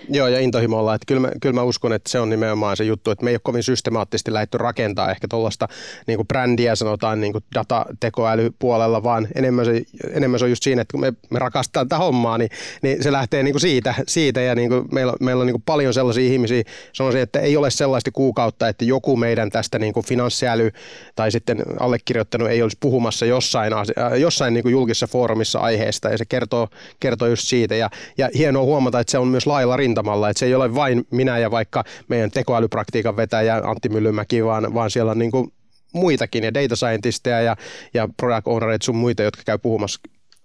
Joo, 0.09 0.27
ja 0.27 0.39
intohimolla, 0.39 0.95
että 0.95 1.05
kyllä 1.05 1.21
mä, 1.21 1.31
kyllä 1.41 1.55
mä 1.55 1.63
uskon, 1.63 1.93
että 1.93 2.09
se 2.09 2.19
on 2.19 2.29
nimenomaan 2.29 2.77
se 2.77 2.83
juttu, 2.83 3.11
että 3.11 3.23
me 3.23 3.29
ei 3.31 3.35
ole 3.35 3.41
kovin 3.43 3.63
systemaattisesti 3.63 4.33
lähdetty 4.33 4.57
rakentaa 4.57 5.11
ehkä 5.11 5.27
tuollaista 5.27 5.67
niin 6.07 6.17
kuin 6.17 6.27
brändiä, 6.27 6.75
sanotaan 6.75 7.21
niin 7.21 7.31
kuin 7.31 7.43
datatekoälypuolella, 7.55 9.03
vaan 9.03 9.27
enemmän 9.35 9.65
se, 9.65 9.83
enemmän 10.11 10.39
se 10.39 10.45
on 10.45 10.51
just 10.51 10.63
siinä, 10.63 10.81
että 10.81 10.91
kun 10.91 11.01
me, 11.01 11.13
me 11.29 11.39
rakastetaan 11.39 11.87
tätä 11.87 11.97
hommaa, 11.97 12.37
niin, 12.37 12.49
niin 12.81 13.03
se 13.03 13.11
lähtee 13.11 13.43
niin 13.43 13.53
kuin 13.53 13.61
siitä, 13.61 13.93
siitä, 14.07 14.41
ja 14.41 14.55
niin 14.55 14.69
kuin 14.69 14.85
meillä, 14.91 15.13
meillä 15.19 15.41
on 15.41 15.47
niin 15.47 15.53
kuin 15.53 15.63
paljon 15.65 15.93
sellaisia 15.93 16.31
ihmisiä, 16.31 16.63
sanoisin, 16.93 17.21
että 17.21 17.39
ei 17.39 17.57
ole 17.57 17.71
sellaista 17.71 18.11
kuukautta, 18.11 18.67
että 18.67 18.85
joku 18.85 19.17
meidän 19.17 19.49
tästä 19.49 19.79
niin 19.79 19.93
kuin 19.95 20.05
finanssiäly 20.05 20.71
tai 21.15 21.31
sitten 21.31 21.63
allekirjoittanut 21.79 22.49
ei 22.49 22.61
olisi 22.61 22.77
puhumassa 22.79 23.25
jossain, 23.25 23.73
äh, 23.73 23.83
jossain 24.19 24.53
niin 24.53 24.63
kuin 24.63 24.71
julkisessa 24.71 25.07
foorumissa 25.07 25.59
aiheesta 25.59 26.09
ja 26.09 26.17
se 26.17 26.25
kertoo, 26.25 26.67
kertoo 26.99 27.27
just 27.27 27.47
siitä 27.47 27.75
ja, 27.75 27.89
ja 28.17 28.29
hienoa 28.37 28.63
huomata, 28.63 28.99
että 28.99 29.11
se 29.11 29.17
on 29.17 29.27
myös 29.27 29.47
lailla 29.47 29.77
rintamalla, 29.77 30.29
että 30.29 30.39
se 30.39 30.45
ei 30.45 30.55
ole 30.55 30.75
vain 30.75 31.07
minä 31.11 31.37
ja 31.37 31.51
vaikka 31.51 31.83
meidän 32.07 32.31
tekoälypraktiikan 32.31 33.17
vetäjä 33.17 33.61
Antti 33.63 33.89
Myllymäki, 33.89 34.45
vaan, 34.45 34.73
vaan 34.73 34.91
siellä 34.91 35.11
on 35.11 35.19
niin 35.19 35.31
kuin 35.31 35.53
muitakin 35.93 36.43
ja 36.43 36.53
data 36.53 36.75
scientisteja 36.75 37.41
ja, 37.41 37.55
ja 37.93 38.09
product 38.17 38.47
ownereita 38.47 38.85
sun 38.85 38.95
muita, 38.95 39.23
jotka 39.23 39.41
käy 39.45 39.57
puhumassa 39.57 39.99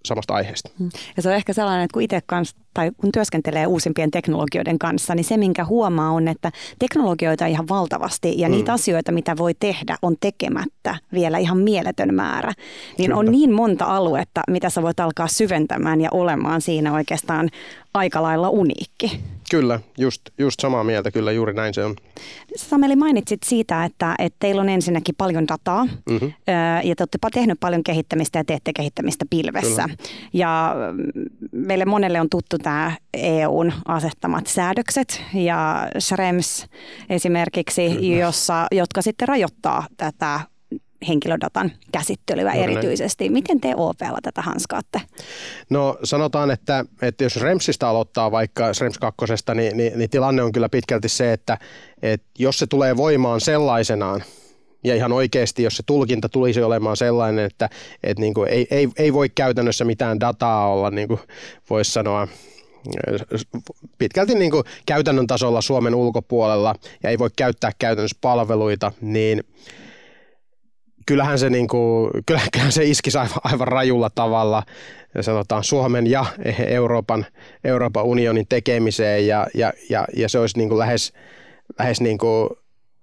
samasta 0.05 0.35
aiheesta. 0.35 0.71
Mm. 0.79 0.91
Ja 1.17 1.23
se 1.23 1.29
on 1.29 1.35
ehkä 1.35 1.53
sellainen, 1.53 1.85
että 1.85 1.93
kun 1.93 2.03
itse 2.03 2.21
kanssa 2.27 2.57
tai 2.75 2.91
kun 2.97 3.13
työskentelee 3.13 3.67
uusimpien 3.67 4.11
teknologioiden 4.11 4.79
kanssa, 4.79 5.15
niin 5.15 5.25
se 5.25 5.37
minkä 5.37 5.65
huomaa 5.65 6.11
on, 6.11 6.29
että 6.29 6.51
teknologioita 6.79 7.47
ihan 7.47 7.69
valtavasti 7.69 8.35
ja 8.37 8.49
mm. 8.49 8.53
niitä 8.53 8.73
asioita, 8.73 9.13
mitä 9.13 9.37
voi 9.37 9.55
tehdä, 9.61 9.97
on 10.03 10.17
tekemättä 10.21 10.97
vielä 11.13 11.39
ihan 11.39 11.59
mieletön 11.59 12.15
määrä. 12.15 12.53
Niin 12.99 13.07
Kyllä. 13.07 13.19
on 13.19 13.27
niin 13.27 13.53
monta 13.53 13.85
aluetta, 13.85 14.41
mitä 14.51 14.71
sä 14.71 14.83
voit 14.83 15.01
alkaa 15.01 15.29
syventämään 15.29 16.01
ja 16.01 16.09
olemaan 16.13 16.61
siinä 16.61 16.93
oikeastaan 16.93 17.49
aika 17.95 18.23
lailla 18.23 18.49
uniikki. 18.49 19.21
Kyllä, 19.51 19.81
just, 19.99 20.23
just 20.39 20.61
samaa 20.61 20.85
mieltä, 20.85 21.11
kyllä 21.11 21.33
juuri 21.33 21.55
näin 21.55 21.75
se 21.75 21.85
on. 21.85 21.97
Sameli 22.57 22.97
mainitsit 22.97 23.43
siitä, 23.45 23.85
että, 23.85 24.15
että 24.19 24.37
teillä 24.41 24.61
on 24.61 24.69
ensinnäkin 24.69 25.15
paljon 25.19 25.49
dataa 25.49 25.85
mm-hmm. 25.85 26.33
ja 26.85 26.97
te 26.97 27.03
olette 27.03 27.19
tehnyt 27.35 27.61
paljon 27.61 27.83
kehittämistä 27.83 28.39
ja 28.39 28.45
teette 28.45 28.73
kehittämistä 28.73 29.25
pilvessä. 29.31 29.83
Kyllä. 29.83 29.97
Ja 30.33 30.75
mm, 30.93 31.23
meille 31.53 31.85
monelle 31.85 32.21
on 32.21 32.31
tuttu 32.31 32.59
tämä 32.63 32.97
EUn 33.15 33.73
asettamat 33.89 34.47
säädökset 34.47 35.23
ja 35.35 35.89
Schrems 35.99 36.67
esimerkiksi, 37.09 38.17
jossa, 38.19 38.67
jotka 38.73 39.03
sitten 39.03 39.29
rajoittaa 39.29 39.87
tätä 39.97 40.41
henkilödatan 41.09 41.73
käsittelyä 41.93 42.55
Juuri 42.55 42.73
erityisesti. 42.73 43.29
Miten 43.29 43.61
te 43.61 43.75
OPlla 43.77 44.19
tätä 44.23 44.43
hanskaatte? 44.43 45.01
No 45.71 45.99
sanotaan, 46.05 46.51
että, 46.51 46.85
että 47.03 47.25
jos 47.25 47.37
Remsistä 47.37 47.89
aloittaa 47.89 48.31
vaikka 48.31 48.65
Rems 48.81 48.99
2, 48.99 49.25
niin, 49.55 49.77
niin, 49.77 49.99
niin 49.99 50.11
tilanne 50.11 50.43
on 50.43 50.53
kyllä 50.53 50.69
pitkälti 50.69 51.09
se, 51.09 51.33
että, 51.33 51.59
että 52.03 52.27
jos 52.39 52.59
se 52.59 52.67
tulee 52.67 52.97
voimaan 52.97 53.41
sellaisenaan, 53.41 54.23
ja 54.85 54.95
ihan 54.95 55.13
oikeasti, 55.13 55.63
jos 55.63 55.77
se 55.77 55.83
tulkinta 55.87 56.29
tulisi 56.29 56.63
olemaan 56.63 56.97
sellainen, 56.97 57.45
että, 57.45 57.69
että 58.03 58.21
niin 58.21 58.35
kuin 58.35 58.49
ei, 58.49 58.67
ei, 58.71 58.89
ei 58.97 59.13
voi 59.13 59.29
käytännössä 59.29 59.85
mitään 59.85 60.21
dataa 60.21 60.73
olla, 60.73 60.91
niin 60.91 61.09
kuin 61.09 61.21
voisi 61.71 61.93
sanoa, 61.93 62.29
pitkälti 63.99 64.35
niin 64.35 64.51
kuin 64.51 64.65
käytännön 64.87 65.27
tasolla 65.27 65.61
Suomen 65.61 65.95
ulkopuolella 65.95 66.75
ja 67.03 67.11
ei 67.11 67.19
voi 67.19 67.31
käyttää 67.37 67.73
käytännössä 67.79 68.19
palveluita, 68.21 68.93
niin 69.01 69.45
kyllähän 71.07 71.39
se, 71.39 71.51
niin 71.51 71.69
kuin, 71.69 72.11
kyllähän 72.27 72.73
se 72.73 72.85
iskisi 72.85 73.19
aivan, 73.19 73.41
aivan 73.45 73.69
rajulla 73.69 74.11
tavalla 74.11 74.63
sanotaan 75.21 75.65
Suomen 75.65 76.07
ja 76.07 76.27
Euroopan, 76.67 77.27
Euroopan 77.65 78.05
unionin 78.05 78.47
tekemiseen 78.49 79.27
ja, 79.27 79.47
ja, 79.55 79.73
ja, 79.91 80.07
ja 80.17 80.29
se 80.29 80.39
olisi 80.39 80.59
niin 80.59 80.69
kuin 80.69 80.79
lähes, 80.79 81.13
lähes 81.79 82.01
niin 82.01 82.19
kuin 82.19 82.49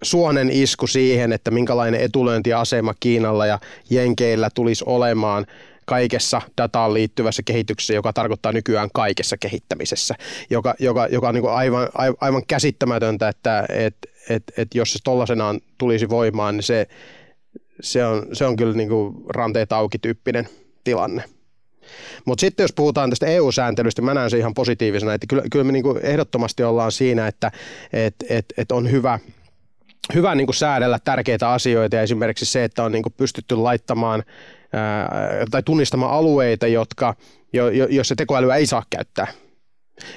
suonen 0.02 0.50
isku 0.50 0.86
siihen, 0.86 1.32
että 1.32 1.50
minkälainen 1.50 2.00
etulyöntiasema 2.00 2.94
Kiinalla 3.00 3.46
ja 3.46 3.58
Jenkeillä 3.90 4.50
tulisi 4.54 4.84
olemaan 4.86 5.46
kaikessa 5.84 6.42
dataan 6.58 6.94
liittyvässä 6.94 7.42
kehityksessä, 7.42 7.94
joka 7.94 8.12
tarkoittaa 8.12 8.52
nykyään 8.52 8.88
kaikessa 8.94 9.36
kehittämisessä, 9.36 10.14
joka, 10.50 10.74
joka, 10.78 11.06
joka 11.06 11.28
on 11.28 11.34
niin 11.34 11.48
aivan, 11.48 11.88
aivan 12.20 12.42
käsittämätöntä, 12.46 13.28
että 13.28 13.66
et, 13.68 13.96
et, 14.28 14.42
et 14.56 14.74
jos 14.74 14.92
se 14.92 14.98
tollaisenaan 15.04 15.60
tulisi 15.78 16.08
voimaan, 16.08 16.56
niin 16.56 16.62
se, 16.62 16.86
se 17.80 18.06
on, 18.06 18.26
se 18.32 18.46
on 18.46 18.56
kyllä 18.56 18.74
niin 18.74 18.90
ranteet 19.28 19.72
auki 19.72 19.98
tyyppinen 19.98 20.48
tilanne. 20.84 21.24
Mutta 22.24 22.40
sitten 22.40 22.64
jos 22.64 22.72
puhutaan 22.72 23.10
tästä 23.10 23.26
EU-sääntelystä, 23.26 24.02
mä 24.02 24.14
näen 24.14 24.30
se 24.30 24.38
ihan 24.38 24.54
positiivisena, 24.54 25.14
että 25.14 25.26
kyllä, 25.26 25.42
kyllä 25.52 25.64
me 25.64 25.72
niin 25.72 25.84
ehdottomasti 26.02 26.62
ollaan 26.62 26.92
siinä, 26.92 27.26
että 27.26 27.52
et, 27.92 28.14
et, 28.28 28.44
et 28.56 28.72
on 28.72 28.90
hyvä, 28.90 29.18
hyvä 30.14 30.34
niin 30.34 30.46
kuin 30.46 30.54
säädellä 30.54 30.98
tärkeitä 31.04 31.50
asioita 31.50 31.96
ja 31.96 32.02
esimerkiksi 32.02 32.44
se, 32.44 32.64
että 32.64 32.84
on 32.84 32.92
niin 32.92 33.02
kuin 33.02 33.14
pystytty 33.16 33.56
laittamaan 33.56 34.22
ää, 34.72 35.08
tai 35.50 35.62
tunnistamaan 35.62 36.12
alueita, 36.12 36.66
jotka, 36.66 37.14
jo, 37.52 37.68
jo, 37.68 37.86
jos 37.86 38.08
se 38.08 38.14
tekoälyä 38.14 38.56
ei 38.56 38.66
saa 38.66 38.82
käyttää 38.90 39.26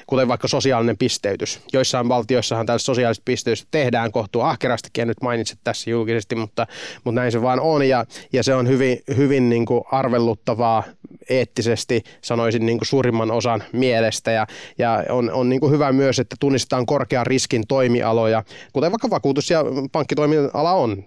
kuten 0.08 0.28
vaikka 0.28 0.48
sosiaalinen 0.48 0.98
pisteytys. 0.98 1.62
Joissain 1.74 2.10
valtioissahan 2.10 2.66
tällaista 2.66 2.86
sosiaalista 2.86 3.22
pisteytystä 3.26 3.68
tehdään 3.72 4.12
kohtuu 4.12 4.42
ahkerastikin, 4.42 5.02
en 5.02 5.08
nyt 5.08 5.22
mainitse 5.22 5.56
tässä 5.64 5.90
julkisesti, 5.90 6.36
mutta, 6.36 6.68
mutta 7.04 7.22
näin 7.22 7.32
se 7.32 7.42
vaan 7.42 7.60
on, 7.60 7.88
ja, 7.88 8.06
ja 8.34 8.44
se 8.44 8.56
on 8.56 8.68
hyvin, 8.68 9.00
hyvin 9.18 9.50
niin 9.50 9.66
kuin 9.66 9.84
arvelluttavaa 9.92 10.84
eettisesti, 11.30 12.04
sanoisin 12.22 12.66
niin 12.66 12.78
kuin 12.78 12.88
suurimman 12.88 13.32
osan 13.32 13.64
mielestä, 13.74 14.32
ja, 14.32 14.48
ja 14.78 15.04
on, 15.10 15.32
on 15.32 15.50
niin 15.50 15.60
kuin 15.60 15.72
hyvä 15.72 15.92
myös, 15.92 16.20
että 16.20 16.36
tunnistetaan 16.40 16.86
korkean 16.86 17.26
riskin 17.26 17.64
toimialoja, 17.68 18.44
kuten 18.74 18.92
vaikka 18.92 19.10
vakuutus- 19.10 19.50
ja 19.50 19.66
pankkitoimiala 19.92 20.74
on, 20.74 21.04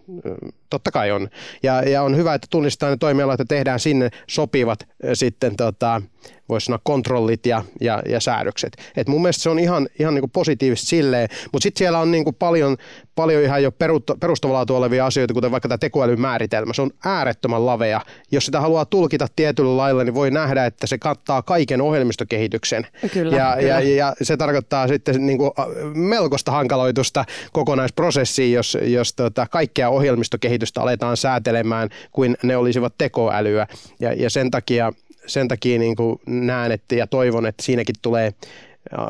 totta 0.71 0.91
kai 0.91 1.11
on, 1.11 1.29
ja, 1.63 1.83
ja 1.83 2.03
on 2.03 2.17
hyvä, 2.17 2.35
että 2.35 2.47
tunnistetaan 2.51 2.93
ne 2.93 2.97
toimialat 2.97 3.39
ja 3.39 3.45
tehdään 3.45 3.81
sinne 3.81 4.11
sopivat 4.27 4.79
sitten 5.15 5.57
tota, 5.57 6.03
voisi 6.49 6.65
sanoa 6.65 6.81
kontrollit 6.85 7.47
ja, 7.47 7.65
ja, 7.81 8.03
ja 8.09 8.21
säädökset. 8.21 8.77
Et 8.97 9.09
mun 9.09 9.23
mielestä 9.23 9.43
se 9.43 9.51
on 9.51 9.59
ihan, 9.59 9.89
ihan 9.99 10.15
niin 10.15 10.31
positiivista 10.31 10.87
silleen, 10.87 11.29
mutta 11.53 11.63
sitten 11.63 11.79
siellä 11.79 11.99
on 11.99 12.11
niin 12.11 12.35
paljon, 12.39 12.77
paljon 13.15 13.43
ihan 13.43 13.63
jo 13.63 13.73
perustavalaatua 14.21 14.79
olevia 14.79 15.07
asioita, 15.07 15.35
kuten 15.35 15.51
vaikka 15.51 15.69
tämä 15.69 15.79
tekoälyn 15.79 16.21
määritelmä. 16.21 16.73
Se 16.73 16.83
on 16.83 16.91
äärettömän 17.05 17.67
lavea. 17.67 18.01
Jos 18.31 18.47
sitä 18.47 18.61
haluaa 18.61 18.85
tulkita 18.85 19.27
tietyllä 19.37 19.77
lailla, 19.77 20.05
niin 20.05 20.15
voi 20.15 20.31
nähdä, 20.31 20.67
että 20.67 20.87
se 20.87 20.99
kattaa 20.99 21.43
kaiken 21.43 21.81
ohjelmistokehityksen. 21.81 22.87
Kyllä, 23.13 23.37
ja, 23.37 23.57
kyllä. 23.59 23.81
Ja, 23.81 23.81
ja 23.81 24.15
se 24.23 24.37
tarkoittaa 24.37 24.89
sitten 24.89 25.27
niin 25.27 25.39
kuin 25.39 25.51
melkoista 25.95 26.53
hankaloitusta 26.53 27.25
kokonaisprosessiin, 27.53 28.53
jos, 28.53 28.79
jos 28.83 29.15
tota 29.15 29.47
kaikkea 29.51 29.89
ohjelmistokehitystä 29.89 30.81
aletaan 30.81 31.17
säätelemään 31.17 31.89
kuin 32.13 32.37
ne 32.43 32.57
olisivat 32.57 32.95
tekoälyä. 32.99 33.67
Ja, 34.01 34.13
ja 34.13 34.31
sen 34.31 34.51
takia 34.51 34.93
sen 35.27 35.49
takia 35.49 35.79
niin 35.79 35.97
kuin 35.97 36.21
näen 36.27 36.73
että, 36.73 36.95
ja 36.95 37.07
toivon, 37.07 37.47
että 37.47 37.63
siinäkin 37.63 37.95
tulee 38.03 38.35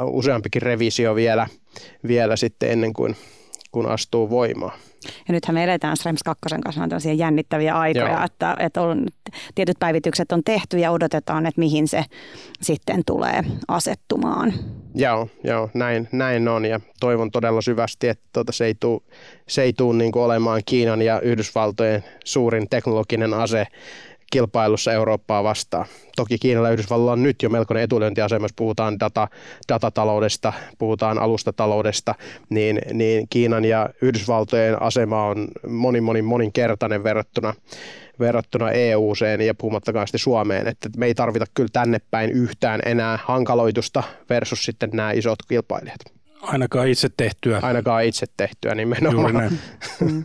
useampikin 0.04 0.62
revisio 0.62 1.14
vielä, 1.14 1.46
vielä 2.08 2.36
sitten 2.36 2.70
ennen 2.70 2.92
kuin 2.92 3.16
kun 3.74 3.86
astuu 3.86 4.30
voimaan. 4.30 4.78
Ja 5.28 5.32
nythän 5.32 5.54
me 5.54 5.64
eletään 5.64 5.96
Schrems 5.96 6.22
2 6.22 6.40
kanssa 6.64 6.80
tällaisia 6.80 7.12
jännittäviä 7.12 7.74
aikoja, 7.74 8.08
Joo. 8.08 8.24
että, 8.24 8.56
että 8.58 8.82
on, 8.82 9.06
tietyt 9.54 9.78
päivitykset 9.78 10.32
on 10.32 10.42
tehty 10.44 10.78
ja 10.78 10.90
odotetaan, 10.90 11.46
että 11.46 11.58
mihin 11.58 11.88
se 11.88 12.04
sitten 12.60 13.02
tulee 13.06 13.42
asettumaan. 13.68 14.52
Joo, 14.94 15.28
joo 15.44 15.70
näin, 15.74 16.08
näin 16.12 16.48
on 16.48 16.64
ja 16.64 16.80
toivon 17.00 17.30
todella 17.30 17.60
syvästi, 17.60 18.08
että 18.08 18.24
tuota, 18.32 18.52
se 18.52 18.64
ei 18.64 18.74
tule, 18.80 19.00
se 19.48 19.62
ei 19.62 19.72
tule 19.72 19.96
niin 19.96 20.18
olemaan 20.18 20.62
Kiinan 20.66 21.02
ja 21.02 21.20
Yhdysvaltojen 21.20 22.04
suurin 22.24 22.68
teknologinen 22.68 23.34
ase 23.34 23.66
kilpailussa 24.34 24.92
Eurooppaa 24.92 25.44
vastaan. 25.44 25.86
Toki 26.16 26.38
Kiinalla 26.38 26.68
ja 26.68 26.72
Yhdysvalloilla 26.72 27.12
on 27.12 27.22
nyt 27.22 27.42
jo 27.42 27.48
melkoinen 27.48 27.84
etulyöntiasema, 27.84 28.44
jos 28.44 28.52
puhutaan 28.56 29.00
data, 29.00 29.28
datataloudesta, 29.68 30.52
puhutaan 30.78 31.18
alustataloudesta, 31.18 32.14
niin, 32.48 32.80
niin 32.92 33.26
Kiinan 33.30 33.64
ja 33.64 33.88
Yhdysvaltojen 34.02 34.82
asema 34.82 35.26
on 35.26 35.48
monin, 35.68 36.04
monin, 36.04 36.24
moninkertainen 36.24 37.04
verrattuna, 37.04 37.54
verrattuna 38.20 38.70
EU-seen 38.70 39.40
ja 39.40 39.54
puhumattakaan 39.54 40.06
sitten 40.06 40.20
Suomeen, 40.20 40.68
että 40.68 40.88
me 40.96 41.06
ei 41.06 41.14
tarvita 41.14 41.46
kyllä 41.54 41.70
tänne 41.72 41.98
päin 42.10 42.30
yhtään 42.30 42.80
enää 42.84 43.18
hankaloitusta 43.24 44.02
versus 44.30 44.64
sitten 44.64 44.90
nämä 44.92 45.12
isot 45.12 45.38
kilpailijat. 45.48 46.00
Ainakaan 46.42 46.88
itse 46.88 47.08
tehtyä. 47.16 47.58
Ainakaan 47.62 48.04
itse 48.04 48.26
tehtyä 48.36 48.74
nimenomaan. 48.74 49.34
Mm. 50.00 50.24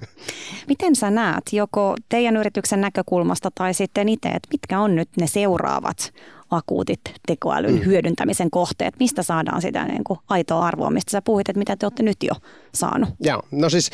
Miten 0.67 0.95
sä 0.95 1.11
näet, 1.11 1.43
joko 1.51 1.95
teidän 2.09 2.37
yrityksen 2.37 2.81
näkökulmasta 2.81 3.49
tai 3.55 3.73
sitten 3.73 4.09
itse, 4.09 4.29
että 4.29 4.49
mitkä 4.51 4.79
on 4.79 4.95
nyt 4.95 5.09
ne 5.19 5.27
seuraavat 5.27 6.13
akuutit 6.51 7.01
tekoälyn 7.27 7.73
mm. 7.73 7.85
hyödyntämisen 7.85 8.51
kohteet? 8.51 8.93
Mistä 8.99 9.23
saadaan 9.23 9.61
sitä 9.61 9.85
niin 9.85 10.03
kuin 10.03 10.19
aitoa 10.29 10.65
arvoa, 10.65 10.89
mistä 10.89 11.11
sä 11.11 11.21
puhuit, 11.21 11.49
että 11.49 11.59
mitä 11.59 11.75
te 11.75 11.85
olette 11.85 12.03
nyt 12.03 12.23
jo 12.23 12.33
saanut? 12.75 13.09
Joo, 13.19 13.41
no 13.51 13.69
siis 13.69 13.89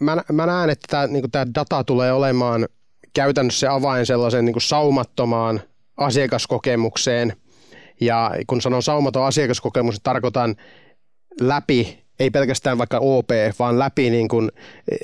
mä, 0.00 0.22
mä 0.32 0.46
näen, 0.46 0.70
että 0.70 0.86
tämä, 0.90 1.06
niin 1.06 1.24
data 1.54 1.84
tulee 1.84 2.12
olemaan 2.12 2.68
käytännössä 3.14 3.60
se 3.60 3.68
avain 3.68 4.06
sellaisen 4.06 4.44
niin 4.44 4.54
saumattomaan 4.58 5.60
asiakaskokemukseen. 5.96 7.32
Ja 8.00 8.30
kun 8.46 8.60
sanon 8.60 8.82
saumaton 8.82 9.24
asiakaskokemus, 9.24 9.94
niin 9.94 10.02
tarkoitan 10.02 10.56
läpi, 11.40 12.04
ei 12.18 12.30
pelkästään 12.30 12.78
vaikka 12.78 12.98
OP, 12.98 13.30
vaan 13.58 13.78
läpi 13.78 14.10
niin 14.10 14.28
kuin 14.28 14.50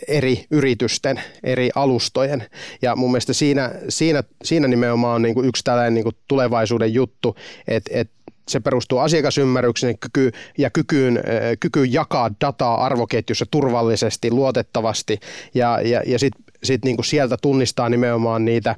eri 0.09 0.45
yritysten, 0.51 1.21
eri 1.43 1.71
alustojen. 1.75 2.47
Ja 2.83 2.97
mun 2.97 3.11
mielestä 3.11 3.33
siinä, 3.33 3.71
siinä, 3.89 4.23
siinä 4.45 4.69
nimenomaan 4.69 5.15
on 5.15 5.23
niin 5.23 5.35
kuin 5.35 5.49
yksi 5.49 5.65
tällainen 5.65 5.95
niin 5.95 6.05
kuin 6.05 6.17
tulevaisuuden 6.29 6.95
juttu, 6.95 7.37
että, 7.69 7.91
että 7.95 8.15
se 8.49 8.61
perustuu 8.61 8.99
asiakasymmärryksen 8.99 9.99
kyky, 9.99 10.33
ja 10.59 10.71
kykyyn, 10.71 11.21
kykyyn 11.61 11.93
jakaa 11.93 12.31
dataa 12.41 12.85
arvoketjussa 12.85 13.47
turvallisesti, 13.51 14.31
luotettavasti 14.31 15.21
ja, 15.55 15.81
ja, 15.81 16.03
ja 16.07 16.19
sitten 16.19 16.45
sit 16.65 16.85
niin 16.85 16.97
kuin 16.97 17.07
sieltä 17.07 17.37
tunnistaa 17.43 17.89
nimenomaan 17.89 18.45
niitä, 18.45 18.77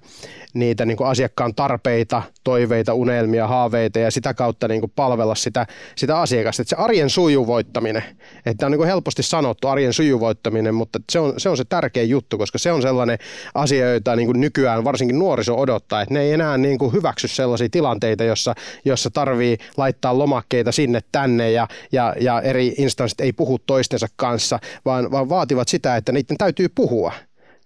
niitä 0.54 0.84
niin 0.84 0.96
kuin 0.96 1.08
asiakkaan 1.08 1.54
tarpeita, 1.54 2.22
toiveita, 2.44 2.94
unelmia, 2.94 3.46
haaveita 3.46 3.98
ja 3.98 4.10
sitä 4.10 4.34
kautta 4.34 4.68
niin 4.68 4.80
kuin 4.80 4.92
palvella 4.96 5.34
sitä, 5.34 5.66
sitä 5.96 6.20
asiakasta. 6.20 6.62
Et 6.62 6.68
se 6.68 6.76
arjen 6.76 7.10
sujuvoittaminen, 7.10 8.02
että 8.46 8.66
on 8.66 8.72
niin 8.72 8.78
kuin 8.78 8.88
helposti 8.88 9.22
sanottu 9.22 9.68
arjen 9.68 9.92
sujuvoittaminen, 9.92 10.74
mutta 10.74 10.98
se 11.12 11.18
on, 11.18 11.34
se 11.36 11.48
on 11.48 11.56
se 11.56 11.64
tärkeä 11.64 12.02
juttu, 12.02 12.38
koska 12.38 12.58
se 12.58 12.72
on 12.72 12.82
sellainen 12.82 13.18
asia, 13.54 13.92
jota 13.92 14.16
niin 14.16 14.26
kuin 14.26 14.40
nykyään 14.40 14.84
varsinkin 14.84 15.18
nuoriso 15.18 15.54
odottaa, 15.54 16.02
että 16.02 16.14
ne 16.14 16.20
ei 16.20 16.32
enää 16.32 16.58
niin 16.58 16.78
kuin 16.78 16.92
hyväksy 16.92 17.28
sellaisia 17.28 17.68
tilanteita, 17.70 18.24
jossa, 18.24 18.54
jossa 18.84 19.10
tarvii 19.10 19.58
laittaa 19.76 20.18
lomakkeita 20.18 20.72
sinne 20.72 21.00
tänne 21.12 21.50
ja, 21.50 21.68
ja, 21.92 22.14
ja 22.20 22.40
eri 22.40 22.74
instanssit 22.78 23.20
ei 23.20 23.32
puhu 23.32 23.58
toistensa 23.58 24.06
kanssa, 24.16 24.58
vaan, 24.84 25.10
vaan 25.10 25.28
vaativat 25.28 25.68
sitä, 25.68 25.96
että 25.96 26.12
niiden 26.12 26.36
täytyy 26.36 26.68
puhua 26.68 27.12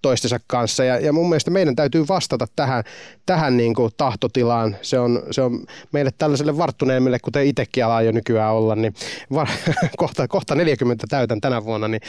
toistensa 0.02 0.40
kanssa. 0.47 0.85
Ja, 0.85 1.00
ja 1.00 1.12
mun 1.12 1.28
mielestä 1.28 1.50
meidän 1.50 1.76
täytyy 1.76 2.09
vastata 2.09 2.47
tähän, 2.57 2.85
tähän 3.26 3.57
niin 3.57 3.75
kuin 3.75 3.92
tahtotilaan. 3.97 4.76
Se 4.83 4.99
on, 4.99 5.23
se 5.30 5.42
on 5.42 5.64
meille 5.92 6.11
tällaiselle 6.19 6.57
varttuneemmille, 6.57 7.19
kuten 7.19 7.47
itsekin 7.47 7.85
alaa 7.85 8.02
jo 8.02 8.12
nykyään 8.12 8.54
olla, 8.54 8.75
niin 8.75 8.95
var, 9.33 9.49
kohta, 9.97 10.28
kohta 10.28 10.54
40 10.54 11.07
täytän 11.11 11.40
tänä 11.40 11.64
vuonna, 11.64 11.88
niin, 11.88 12.02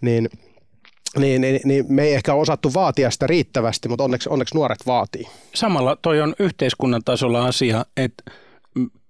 niin 0.00 0.28
niin, 1.18 1.40
niin, 1.40 1.60
niin 1.64 1.84
me 1.88 2.02
ei 2.02 2.14
ehkä 2.14 2.34
osattu 2.34 2.74
vaatia 2.74 3.10
sitä 3.10 3.26
riittävästi, 3.26 3.88
mutta 3.88 4.04
onneksi, 4.04 4.28
onneksi 4.28 4.54
nuoret 4.54 4.86
vaatii. 4.86 5.26
Samalla 5.54 5.96
toi 6.02 6.20
on 6.20 6.34
yhteiskunnan 6.38 7.02
tasolla 7.04 7.46
asia, 7.46 7.84
että 7.96 8.30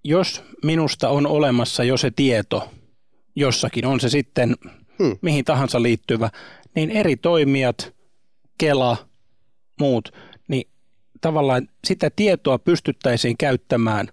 jos 0.05 0.43
minusta 0.65 1.09
on 1.09 1.27
olemassa 1.27 1.85
jo 1.85 1.97
se 1.97 2.11
tieto 2.11 2.69
jossakin, 3.37 3.87
on 3.87 4.01
se 4.01 4.09
sitten 4.09 4.57
hmm. 4.99 5.19
mihin 5.23 5.45
tahansa 5.45 5.83
liittyvä, 5.83 6.31
niin 6.75 6.91
eri 6.91 7.17
toimijat, 7.17 7.95
Kela, 8.59 8.97
muut, 9.81 10.13
niin 10.49 10.69
tavallaan 11.21 11.69
sitä 11.85 12.11
tietoa 12.17 12.59
pystyttäisiin 12.59 13.37
käyttämään 13.37 14.09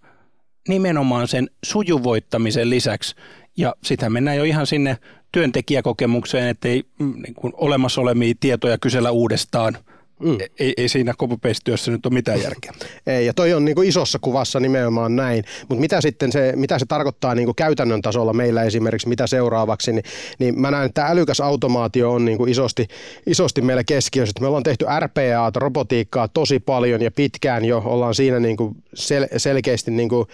nimenomaan 0.67 1.27
sen 1.27 1.49
sujuvoittamisen 1.65 2.69
lisäksi. 2.69 3.15
Ja 3.57 3.75
sitä 3.83 4.09
mennään 4.09 4.37
jo 4.37 4.43
ihan 4.43 4.67
sinne 4.67 4.97
työntekijäkokemukseen, 5.31 6.47
ettei 6.47 6.83
mm, 6.99 7.13
niin 7.21 7.35
olemassa 7.53 8.01
olemia 8.01 8.33
tietoja 8.39 8.77
kysellä 8.77 9.11
uudestaan– 9.11 9.77
Mm. 10.23 10.37
Ei, 10.59 10.73
ei 10.77 10.89
siinä 10.89 11.13
copy-paste-työssä 11.13 11.91
nyt 11.91 12.05
ole 12.05 12.13
mitään 12.13 12.41
järkeä. 12.41 12.71
Ei, 13.07 13.25
ja 13.25 13.33
toi 13.33 13.53
on 13.53 13.65
niin 13.65 13.75
kuin 13.75 13.87
isossa 13.87 14.19
kuvassa 14.19 14.59
nimenomaan 14.59 15.15
näin. 15.15 15.43
Mutta 15.69 15.81
mitä 15.81 16.01
sitten 16.01 16.31
se, 16.31 16.53
mitä 16.55 16.79
se 16.79 16.85
tarkoittaa 16.85 17.35
niin 17.35 17.45
kuin 17.45 17.55
käytännön 17.55 18.01
tasolla 18.01 18.33
meillä 18.33 18.63
esimerkiksi, 18.63 19.09
mitä 19.09 19.27
seuraavaksi, 19.27 19.91
niin, 19.91 20.03
niin 20.39 20.61
mä 20.61 20.71
näen, 20.71 20.85
että 20.85 21.05
älykäs 21.05 21.39
automaatio 21.39 22.11
on 22.11 22.25
niin 22.25 22.37
kuin 22.37 22.51
isosti, 22.51 22.87
isosti 23.27 23.61
meillä 23.61 23.83
keskiössä. 23.83 24.33
Me 24.41 24.47
ollaan 24.47 24.63
tehty 24.63 24.85
RPA, 24.99 25.51
robotiikkaa 25.55 26.27
tosi 26.27 26.59
paljon 26.59 27.01
ja 27.01 27.11
pitkään 27.11 27.65
jo 27.65 27.81
ollaan 27.85 28.15
siinä 28.15 28.39
niin 28.39 28.57
kuin 28.57 28.75
sel, 28.93 29.27
selkeästi 29.37 29.91
niin 29.91 30.09
kuin 30.09 30.27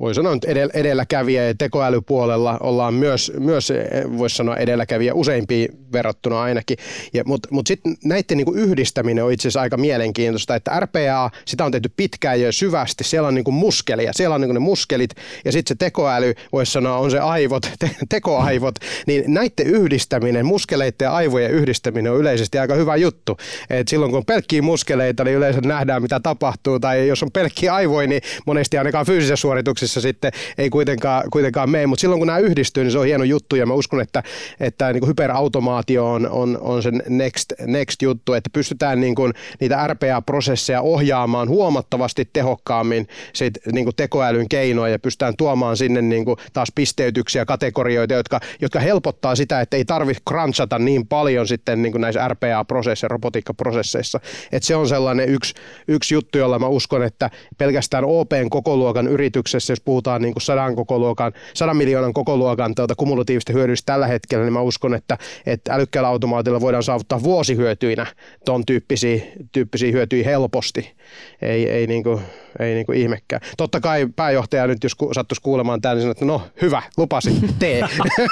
voi 0.00 0.14
sanoa 0.14 0.34
nyt 0.34 0.44
edelläkävijä 0.74 1.46
ja 1.46 1.54
tekoälypuolella 1.54 2.58
ollaan 2.60 2.94
myös, 2.94 3.32
myös 3.38 3.72
voisi 4.18 4.36
sanoa 4.36 4.56
edelläkävijä 4.56 5.14
useimpiin 5.14 5.68
verrattuna 5.92 6.42
ainakin. 6.42 6.76
Mutta 7.24 7.48
mut 7.52 7.66
sitten 7.66 7.96
näiden 8.04 8.36
niinku 8.36 8.52
yhdistäminen 8.52 9.24
on 9.24 9.32
itse 9.32 9.42
asiassa 9.42 9.60
aika 9.60 9.76
mielenkiintoista, 9.76 10.54
että 10.54 10.80
RPA, 10.80 11.30
sitä 11.44 11.64
on 11.64 11.72
tehty 11.72 11.90
pitkään 11.96 12.40
ja 12.40 12.52
syvästi, 12.52 13.04
siellä 13.04 13.28
on 13.28 13.34
niinku 13.34 13.52
muskelia, 13.52 14.12
siellä 14.12 14.34
on 14.34 14.40
niinku 14.40 14.52
ne 14.52 14.58
muskelit 14.58 15.10
ja 15.44 15.52
sitten 15.52 15.68
se 15.68 15.78
tekoäly, 15.78 16.34
voisi 16.52 16.72
sanoa 16.72 16.96
on 16.96 17.10
se 17.10 17.18
aivot, 17.18 17.62
te, 17.78 17.90
tekoaivot, 18.08 18.74
niin 19.06 19.24
näiden 19.26 19.66
yhdistäminen, 19.66 20.46
muskeleiden 20.46 21.06
ja 21.06 21.12
aivojen 21.12 21.50
yhdistäminen 21.50 22.12
on 22.12 22.18
yleisesti 22.18 22.58
aika 22.58 22.74
hyvä 22.74 22.96
juttu. 22.96 23.38
Et 23.70 23.88
silloin 23.88 24.10
kun 24.10 24.18
on 24.18 24.24
pelkkiä 24.24 24.62
muskeleita, 24.62 25.24
niin 25.24 25.36
yleensä 25.36 25.60
nähdään 25.60 26.02
mitä 26.02 26.20
tapahtuu, 26.20 26.80
tai 26.80 27.08
jos 27.08 27.22
on 27.22 27.32
pelkkiä 27.32 27.74
aivoja, 27.74 28.08
niin 28.08 28.22
monesti 28.46 28.78
ainakaan 28.78 29.06
fyysisessä 29.06 29.36
suorituksessa 29.36 29.89
prosessissa 29.90 30.00
sitten 30.00 30.32
ei 30.58 30.70
kuitenkaan, 30.70 31.24
kuitenkaan 31.32 31.70
mene, 31.70 31.86
mutta 31.86 32.00
silloin 32.00 32.20
kun 32.20 32.26
nämä 32.26 32.38
yhdistyy, 32.38 32.84
niin 32.84 32.92
se 32.92 32.98
on 32.98 33.06
hieno 33.06 33.24
juttu 33.24 33.56
ja 33.56 33.66
mä 33.66 33.74
uskon, 33.74 34.00
että, 34.00 34.22
että 34.60 34.92
niin 34.92 35.00
kuin 35.00 35.08
hyperautomaatio 35.08 36.12
on, 36.12 36.30
on, 36.30 36.58
on 36.60 36.82
se 36.82 36.90
next, 37.08 37.52
next 37.66 38.02
juttu, 38.02 38.32
että 38.32 38.50
pystytään 38.52 39.00
niin 39.00 39.14
kuin 39.14 39.32
niitä 39.60 39.86
RPA-prosesseja 39.86 40.80
ohjaamaan 40.80 41.48
huomattavasti 41.48 42.30
tehokkaammin 42.32 43.08
sit, 43.32 43.58
niin 43.72 43.84
kuin 43.84 43.96
tekoälyn 43.96 44.48
keinoja 44.48 44.92
ja 44.92 44.98
pystytään 44.98 45.36
tuomaan 45.36 45.76
sinne 45.76 46.02
niin 46.02 46.24
kuin 46.24 46.36
taas 46.52 46.68
pisteytyksiä, 46.74 47.44
kategorioita, 47.44 48.14
jotka, 48.14 48.40
jotka 48.60 48.80
helpottaa 48.80 49.34
sitä, 49.34 49.60
että 49.60 49.76
ei 49.76 49.84
tarvitse 49.84 50.22
crunchata 50.28 50.78
niin 50.78 51.06
paljon 51.06 51.48
sitten 51.48 51.82
niin 51.82 51.92
kuin 51.92 52.02
näissä 52.02 52.28
RPA-prosesseissa, 52.28 53.08
robotiikkaprosesseissa. 53.08 54.20
että 54.52 54.66
se 54.66 54.76
on 54.76 54.88
sellainen 54.88 55.28
yksi, 55.28 55.54
yksi 55.88 56.14
juttu, 56.14 56.38
jolla 56.38 56.58
mä 56.58 56.66
uskon, 56.66 57.02
että 57.02 57.30
pelkästään 57.58 58.04
OPn 58.04 58.50
kokoluokan 58.50 59.08
yrityksessä, 59.08 59.72
jos 59.72 59.79
puhutaan 59.84 60.22
niin 60.22 60.34
kuin 60.34 60.42
sadan, 60.42 60.76
kokoluokan, 60.76 61.32
sadan 61.54 61.76
miljoonan 61.76 62.12
kokoluokan 62.12 62.74
tuota 62.74 62.94
kumulatiivista 62.94 63.52
hyödyistä 63.52 63.92
tällä 63.92 64.06
hetkellä, 64.06 64.44
niin 64.44 64.52
mä 64.52 64.60
uskon, 64.60 64.94
että, 64.94 65.18
että 65.46 65.74
älykkäällä 65.74 66.08
automaatilla 66.08 66.60
voidaan 66.60 66.82
saavuttaa 66.82 67.22
vuosihyötyinä 67.22 68.06
ton 68.44 68.66
tyyppisiä, 68.66 69.20
tyyppisiä 69.52 69.92
hyötyjä 69.92 70.24
helposti. 70.24 70.94
Ei, 71.42 71.70
ei, 71.70 71.86
niin 71.86 72.02
kuin, 72.02 72.20
ei 72.58 72.74
niin 72.74 72.86
kuin 72.86 72.98
ihmekään. 72.98 73.42
Totta 73.56 73.80
kai 73.80 74.06
pääjohtaja 74.16 74.66
nyt, 74.66 74.84
jos 74.84 74.96
sattuisi 75.12 75.42
kuulemaan 75.42 75.80
tämän, 75.80 75.96
niin 75.96 76.02
sanoo, 76.02 76.12
että 76.12 76.24
no 76.24 76.42
hyvä, 76.62 76.82
lupasin, 76.96 77.54
tee. 77.58 77.82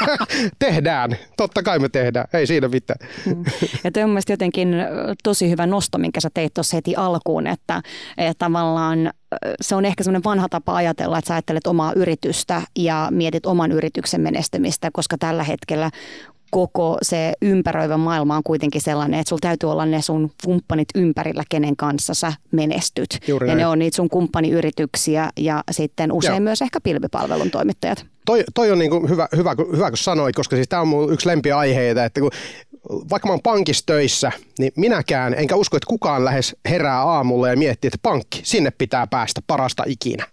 tehdään. 0.59 1.17
Totta 1.37 1.63
kai 1.63 1.79
me 1.79 1.89
tehdään. 1.89 2.27
Ei 2.33 2.47
siinä 2.47 2.69
mitään. 2.69 3.09
Mm. 3.27 3.45
Ja 3.85 3.91
toi 3.93 4.03
on 4.03 4.19
jotenkin 4.29 4.77
tosi 5.23 5.51
hyvä 5.51 5.67
nosto, 5.67 5.99
minkä 5.99 6.21
sä 6.21 6.31
teit 6.35 6.55
tuossa 6.55 6.77
heti 6.77 6.97
alkuun, 6.97 7.47
että, 7.47 7.83
että 8.19 8.35
tavallaan 8.39 9.11
se 9.61 9.75
on 9.75 9.85
ehkä 9.85 10.05
semmoinen 10.05 10.25
vanha 10.25 10.49
tapa 10.49 10.77
ajatella, 10.77 11.19
että 11.19 11.29
sä 11.29 11.35
ajattelet 11.35 11.67
omaa 11.67 11.93
yritystä 11.93 12.63
ja 12.79 13.09
mietit 13.11 13.47
oman 13.47 13.73
yrityksen 13.73 14.21
menestymistä, 14.21 14.91
koska 14.93 15.19
tällä 15.19 15.43
hetkellä 15.43 15.91
koko 16.51 16.99
se 17.03 17.33
ympäröivä 17.43 17.97
maailma 17.97 18.37
on 18.37 18.43
kuitenkin 18.43 18.81
sellainen, 18.81 19.21
että 19.21 19.29
sulla 19.29 19.41
täytyy 19.41 19.71
olla 19.71 19.87
ne 19.87 20.03
sun 20.03 20.31
kumppanit 20.45 20.89
ympärillä, 20.95 21.45
kenen 21.49 21.77
kanssa 21.77 22.15
sä 22.15 22.33
menestyt. 22.51 23.19
Juuri 23.29 23.49
ja 23.49 23.55
näin. 23.55 23.59
ne 23.59 23.67
on 23.67 23.79
niitä 23.79 23.97
sun 23.97 24.09
kumppaniyrityksiä 24.09 25.31
ja 25.37 25.65
sitten 25.71 26.13
usein 26.13 26.33
Joo. 26.33 26.41
myös 26.41 26.63
ehkä 26.63 26.81
pilvipalvelun 26.81 27.51
toimittajat. 27.51 28.07
Toi, 28.27 28.45
toi 28.55 28.71
on 28.71 28.79
niin 28.79 28.91
kuin 28.91 29.09
hyvä, 29.09 29.29
hyvä, 29.37 29.55
hyvä, 29.77 29.91
kun 29.91 29.99
sanoit, 29.99 30.37
koska 30.37 30.57
siis 30.57 30.69
tämä 30.69 30.83
on 30.83 30.89
mun 30.89 31.13
yksi 31.13 31.29
lempiaiheita, 31.29 32.05
että 32.05 32.21
kun 32.21 32.31
vaikka 33.11 33.29
mä 33.29 33.33
oon 33.33 33.43
pankissa 33.43 33.87
töissä, 33.87 34.33
niin 34.59 34.73
minäkään, 34.77 35.35
enkä 35.35 35.57
usko, 35.57 35.77
että 35.77 35.87
kukaan 35.87 36.25
lähes 36.25 36.57
herää 36.69 37.03
aamulla 37.03 37.49
ja 37.49 37.57
miettii, 37.57 37.89
että 37.89 37.99
pankki, 38.03 38.41
sinne 38.45 38.71
pitää 38.71 39.07
päästä 39.07 39.41
parasta 39.47 39.83
ikinä. 39.87 40.27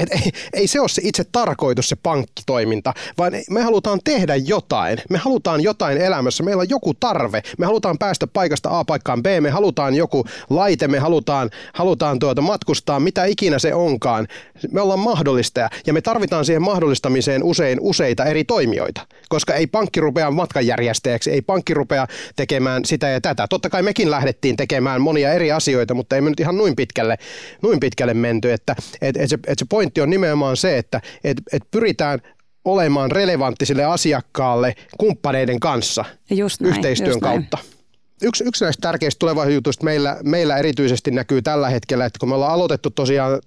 Et 0.00 0.12
ei, 0.12 0.30
ei 0.52 0.66
se 0.66 0.80
ole 0.80 0.88
se 0.88 1.02
itse 1.04 1.24
tarkoitus, 1.32 1.88
se 1.88 1.96
pankkitoiminta, 1.96 2.94
vaan 3.18 3.32
me 3.50 3.62
halutaan 3.62 4.00
tehdä 4.04 4.36
jotain. 4.36 4.98
Me 5.10 5.18
halutaan 5.18 5.60
jotain 5.60 5.98
elämässä. 5.98 6.42
Meillä 6.42 6.60
on 6.60 6.68
joku 6.68 6.94
tarve. 6.94 7.42
Me 7.58 7.66
halutaan 7.66 7.98
päästä 7.98 8.26
paikasta 8.26 8.78
A 8.78 8.84
paikkaan 8.84 9.22
B. 9.22 9.26
Me 9.40 9.50
halutaan 9.50 9.94
joku 9.94 10.24
laite. 10.50 10.88
Me 10.88 10.98
halutaan, 10.98 11.50
halutaan 11.74 12.18
tuota 12.18 12.42
matkustaa, 12.42 13.00
mitä 13.00 13.24
ikinä 13.24 13.58
se 13.58 13.74
onkaan. 13.74 14.28
Me 14.70 14.80
ollaan 14.80 14.98
mahdollistaja 14.98 15.70
ja 15.86 15.92
me 15.92 16.00
tarvitaan 16.00 16.44
siihen 16.44 16.62
mahdollistamiseen 16.62 17.42
usein 17.42 17.78
useita 17.80 18.24
eri 18.24 18.44
toimijoita, 18.44 19.06
koska 19.28 19.54
ei 19.54 19.66
pankki 19.66 20.00
rupea 20.00 20.30
matkanjärjestäjäksi, 20.30 21.30
ei 21.30 21.42
pankki 21.42 21.74
rupea 21.74 22.06
tekemään 22.36 22.84
sitä 22.84 23.08
ja 23.08 23.20
tätä. 23.20 23.46
Totta 23.50 23.70
kai 23.70 23.82
mekin 23.82 24.10
lähdettiin 24.10 24.56
tekemään 24.56 25.00
monia 25.00 25.32
eri 25.32 25.52
asioita, 25.52 25.94
mutta 25.94 26.14
ei 26.14 26.20
me 26.20 26.30
nyt 26.30 26.40
ihan 26.40 26.56
noin 26.56 26.76
pitkälle, 26.76 27.18
noin 27.62 27.80
pitkälle 27.80 28.14
menty, 28.14 28.52
että 28.52 28.76
et, 29.00 29.16
et 29.16 29.30
se, 29.30 29.38
et 29.46 29.58
se 29.58 29.64
pointti 29.90 30.00
on 30.00 30.10
nimenomaan 30.10 30.56
se, 30.56 30.78
että 30.78 31.00
et, 31.24 31.36
et 31.52 31.62
pyritään 31.70 32.20
olemaan 32.64 33.10
relevantti 33.10 33.66
sille 33.66 33.84
asiakkaalle 33.84 34.74
kumppaneiden 34.98 35.60
kanssa 35.60 36.04
just 36.30 36.60
näin, 36.60 36.74
yhteistyön 36.74 37.10
just 37.10 37.20
kautta. 37.20 37.56
Näin. 37.56 37.80
Yksi, 38.22 38.44
yksi 38.44 38.64
näistä 38.64 38.80
tärkeistä 38.80 39.18
tulevaisuusjutuista 39.18 39.84
meillä, 39.84 40.16
meillä 40.24 40.56
erityisesti 40.56 41.10
näkyy 41.10 41.42
tällä 41.42 41.70
hetkellä, 41.70 42.04
että 42.04 42.18
kun 42.18 42.28
me 42.28 42.34
ollaan 42.34 42.52
aloitettu 42.52 42.90
tosiaan 42.90 43.40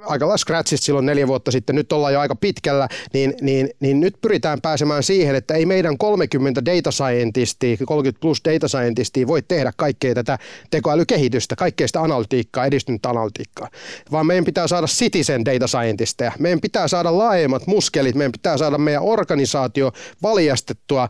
aika 0.00 0.24
lailla 0.24 0.36
scratchista 0.36 0.84
silloin 0.84 1.06
neljä 1.06 1.26
vuotta 1.28 1.50
sitten, 1.50 1.76
nyt 1.76 1.92
ollaan 1.92 2.12
jo 2.12 2.20
aika 2.20 2.34
pitkällä, 2.34 2.88
niin, 3.12 3.34
niin, 3.40 3.70
niin 3.80 4.00
nyt 4.00 4.14
pyritään 4.20 4.60
pääsemään 4.60 5.02
siihen, 5.02 5.34
että 5.34 5.54
ei 5.54 5.66
meidän 5.66 5.98
30 5.98 6.64
data 6.64 6.90
scientistia, 6.90 7.76
30 7.86 8.20
plus 8.20 8.40
data 8.44 8.68
scientistia 8.68 9.26
voi 9.26 9.42
tehdä 9.42 9.72
kaikkea 9.76 10.14
tätä 10.14 10.38
tekoälykehitystä, 10.70 11.56
kaikkea 11.56 11.86
sitä 11.86 12.00
analytiikkaa, 12.00 12.66
edistynyttä 12.66 13.10
analytiikkaa, 13.10 13.68
vaan 14.12 14.26
meidän 14.26 14.44
pitää 14.44 14.68
saada 14.68 14.86
citizen 14.86 15.44
data 15.44 15.66
scientisteja, 15.66 16.32
meidän 16.38 16.60
pitää 16.60 16.88
saada 16.88 17.18
laajemmat 17.18 17.66
muskelit, 17.66 18.14
meidän 18.14 18.32
pitää 18.32 18.58
saada 18.58 18.78
meidän 18.78 19.02
organisaatio 19.02 19.92
valjastettua 20.22 21.08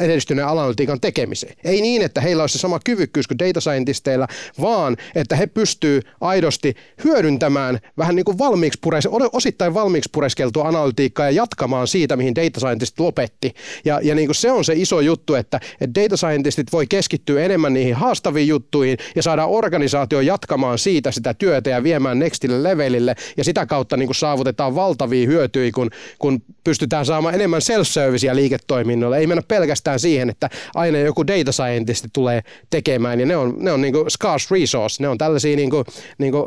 edistyneen 0.00 0.48
analytiikan 0.48 1.00
tekemiseen. 1.00 1.56
Ei 1.64 1.80
niin, 1.80 2.02
että 2.02 2.20
heillä 2.20 2.42
olisi 2.42 2.52
se 2.52 2.58
sama 2.58 2.80
kyvykkyys 2.84 3.26
kuin 3.26 3.38
data 3.38 3.60
scientisteilla, 3.60 4.28
vaan 4.60 4.96
että 5.14 5.36
he 5.36 5.46
pystyy 5.46 6.00
aidosti 6.20 6.74
hyödyntämään 7.04 7.78
vähän 7.98 8.16
niin 8.16 8.24
kuin 8.24 8.38
valmiiksi 8.38 8.78
pures, 8.82 9.08
osittain 9.32 9.74
valmiiksi 9.74 10.10
pureskeltua 10.12 10.68
analytiikkaa 10.68 11.26
ja 11.26 11.30
jatkamaan 11.30 11.88
siitä, 11.88 12.16
mihin 12.16 12.34
data 12.34 12.60
scientistit 12.60 13.00
lopetti. 13.00 13.54
Ja, 13.84 14.00
ja 14.02 14.14
niin 14.14 14.28
kuin 14.28 14.36
se 14.36 14.50
on 14.50 14.64
se 14.64 14.72
iso 14.76 15.00
juttu, 15.00 15.34
että, 15.34 15.60
että 15.80 16.00
data 16.02 16.16
scientistit 16.16 16.72
voi 16.72 16.86
keskittyä 16.86 17.42
enemmän 17.42 17.74
niihin 17.74 17.94
haastaviin 17.94 18.48
juttuihin 18.48 18.98
ja 19.16 19.22
saada 19.22 19.46
organisaatio 19.46 20.20
jatkamaan 20.20 20.78
siitä 20.78 21.10
sitä 21.10 21.34
työtä 21.34 21.70
ja 21.70 21.82
viemään 21.82 22.18
nextille 22.18 22.62
levelille 22.62 23.14
ja 23.36 23.44
sitä 23.44 23.66
kautta 23.66 23.96
niin 23.96 24.06
kuin 24.06 24.16
saavutetaan 24.16 24.74
valtavia 24.74 25.26
hyötyjä, 25.26 25.72
kun, 25.74 25.90
kun 26.18 26.42
pystytään 26.64 27.06
saamaan 27.06 27.34
enemmän 27.34 27.60
self-serviceä 27.62 28.36
liiketoiminnoille. 28.36 29.18
Ei 29.18 29.26
mennä 29.26 29.42
pelkästään 29.48 29.73
siihen, 29.96 30.30
että 30.30 30.50
aina 30.74 30.98
joku 30.98 31.26
data 31.26 31.52
scientist 31.52 32.06
tulee 32.12 32.40
tekemään 32.70 33.20
ja 33.20 33.26
ne 33.26 33.36
on, 33.36 33.54
ne 33.58 33.72
on 33.72 33.80
niin 33.80 33.92
kuin 33.92 34.10
scarce 34.10 34.54
resource, 34.54 35.02
ne 35.02 35.08
on 35.08 35.18
tällaisia 35.18 35.56
niin 35.56 35.70
kuin, 35.70 35.84
niin 36.18 36.32
kuin 36.32 36.44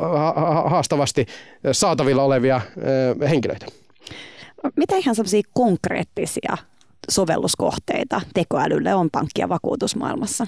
haastavasti 0.64 1.26
saatavilla 1.72 2.22
olevia 2.22 2.60
henkilöitä. 3.30 3.66
Mitä 4.76 4.96
ihan 4.96 5.14
sellaisia 5.14 5.42
konkreettisia 5.52 6.56
sovelluskohteita 7.10 8.20
tekoälylle 8.34 8.94
on 8.94 9.10
pankki- 9.10 9.40
ja 9.40 9.48
vakuutusmaailmassa? 9.48 10.46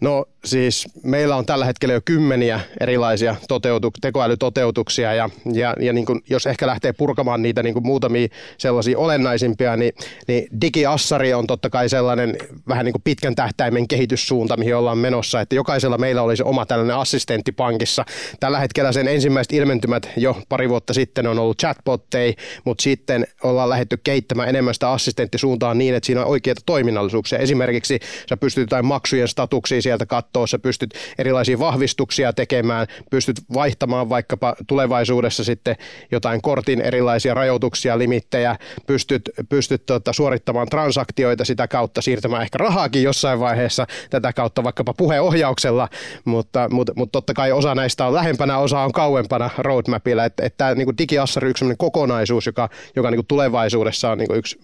No 0.00 0.24
siis 0.44 0.88
meillä 1.02 1.36
on 1.36 1.46
tällä 1.46 1.64
hetkellä 1.64 1.94
jo 1.94 2.00
kymmeniä 2.04 2.60
erilaisia 2.80 3.36
toteutu- 3.48 3.90
tekoälytoteutuksia 4.00 5.14
ja, 5.14 5.30
ja, 5.52 5.74
ja 5.80 5.92
niin 5.92 6.06
kuin, 6.06 6.20
jos 6.30 6.46
ehkä 6.46 6.66
lähtee 6.66 6.92
purkamaan 6.92 7.42
niitä 7.42 7.62
niin 7.62 7.74
kuin 7.74 7.86
muutamia 7.86 8.28
sellaisia 8.58 8.98
olennaisimpia, 8.98 9.76
niin, 9.76 9.92
niin 10.28 10.48
digiassari 10.60 11.34
on 11.34 11.46
totta 11.46 11.70
kai 11.70 11.88
sellainen 11.88 12.36
vähän 12.68 12.84
niin 12.84 12.92
kuin 12.92 13.02
pitkän 13.02 13.34
tähtäimen 13.34 13.88
kehityssuunta, 13.88 14.56
mihin 14.56 14.76
ollaan 14.76 14.98
menossa, 14.98 15.40
että 15.40 15.54
jokaisella 15.54 15.98
meillä 15.98 16.22
olisi 16.22 16.42
oma 16.42 16.66
tällainen 16.66 16.96
assistentti 16.96 17.52
pankissa. 17.52 18.04
Tällä 18.40 18.58
hetkellä 18.58 18.92
sen 18.92 19.08
ensimmäiset 19.08 19.52
ilmentymät 19.52 20.08
jo 20.16 20.42
pari 20.48 20.68
vuotta 20.68 20.94
sitten 20.94 21.26
on 21.26 21.38
ollut 21.38 21.58
chatbotteja, 21.58 22.32
mutta 22.64 22.82
sitten 22.82 23.26
ollaan 23.42 23.68
lähdetty 23.68 23.96
kehittämään 24.04 24.48
enemmän 24.48 24.74
sitä 24.74 24.90
assistenttisuuntaan 24.90 25.78
niin, 25.78 25.94
että 25.94 26.06
siinä 26.06 26.20
on 26.20 26.26
oikeita 26.26 26.60
toiminnallisuuksia. 26.66 27.38
Esimerkiksi 27.38 28.00
sä 28.28 28.36
pystyt 28.36 28.62
jotain 28.62 28.86
maksujen 28.86 29.28
statuksia 29.28 29.82
sieltä 29.88 30.06
katsoa, 30.06 30.46
sä 30.46 30.58
pystyt 30.58 30.94
erilaisia 31.18 31.58
vahvistuksia 31.58 32.32
tekemään, 32.32 32.86
pystyt 33.10 33.36
vaihtamaan 33.54 34.08
vaikkapa 34.08 34.54
tulevaisuudessa 34.66 35.44
sitten 35.44 35.76
jotain 36.10 36.42
kortin 36.42 36.80
erilaisia 36.80 37.34
rajoituksia, 37.34 37.98
limittejä, 37.98 38.56
pystyt, 38.86 39.30
pystyt 39.48 39.86
tota, 39.86 40.12
suorittamaan 40.12 40.68
transaktioita 40.68 41.44
sitä 41.44 41.68
kautta, 41.68 42.02
siirtämään 42.02 42.42
ehkä 42.42 42.58
rahaakin 42.58 43.02
jossain 43.02 43.40
vaiheessa 43.40 43.86
tätä 44.10 44.32
kautta 44.32 44.64
vaikkapa 44.64 44.94
puheohjauksella, 44.94 45.88
mutta, 46.24 46.68
mutta, 46.70 46.92
mutta 46.96 47.12
totta 47.12 47.34
kai 47.34 47.52
osa 47.52 47.74
näistä 47.74 48.06
on 48.06 48.14
lähempänä, 48.14 48.58
osa 48.58 48.80
on 48.80 48.92
kauempana 48.92 49.50
roadmapilla, 49.58 50.24
että, 50.24 50.46
että 50.46 50.58
tämä 50.58 50.74
niin 50.74 50.98
digiassari 50.98 51.46
on 51.46 51.50
yksi 51.50 51.64
kokonaisuus, 51.78 52.46
joka, 52.46 52.68
joka 52.96 53.10
niin 53.10 53.26
tulevaisuudessa 53.26 54.10
on 54.10 54.18
niin 54.18 54.34
yksi 54.34 54.58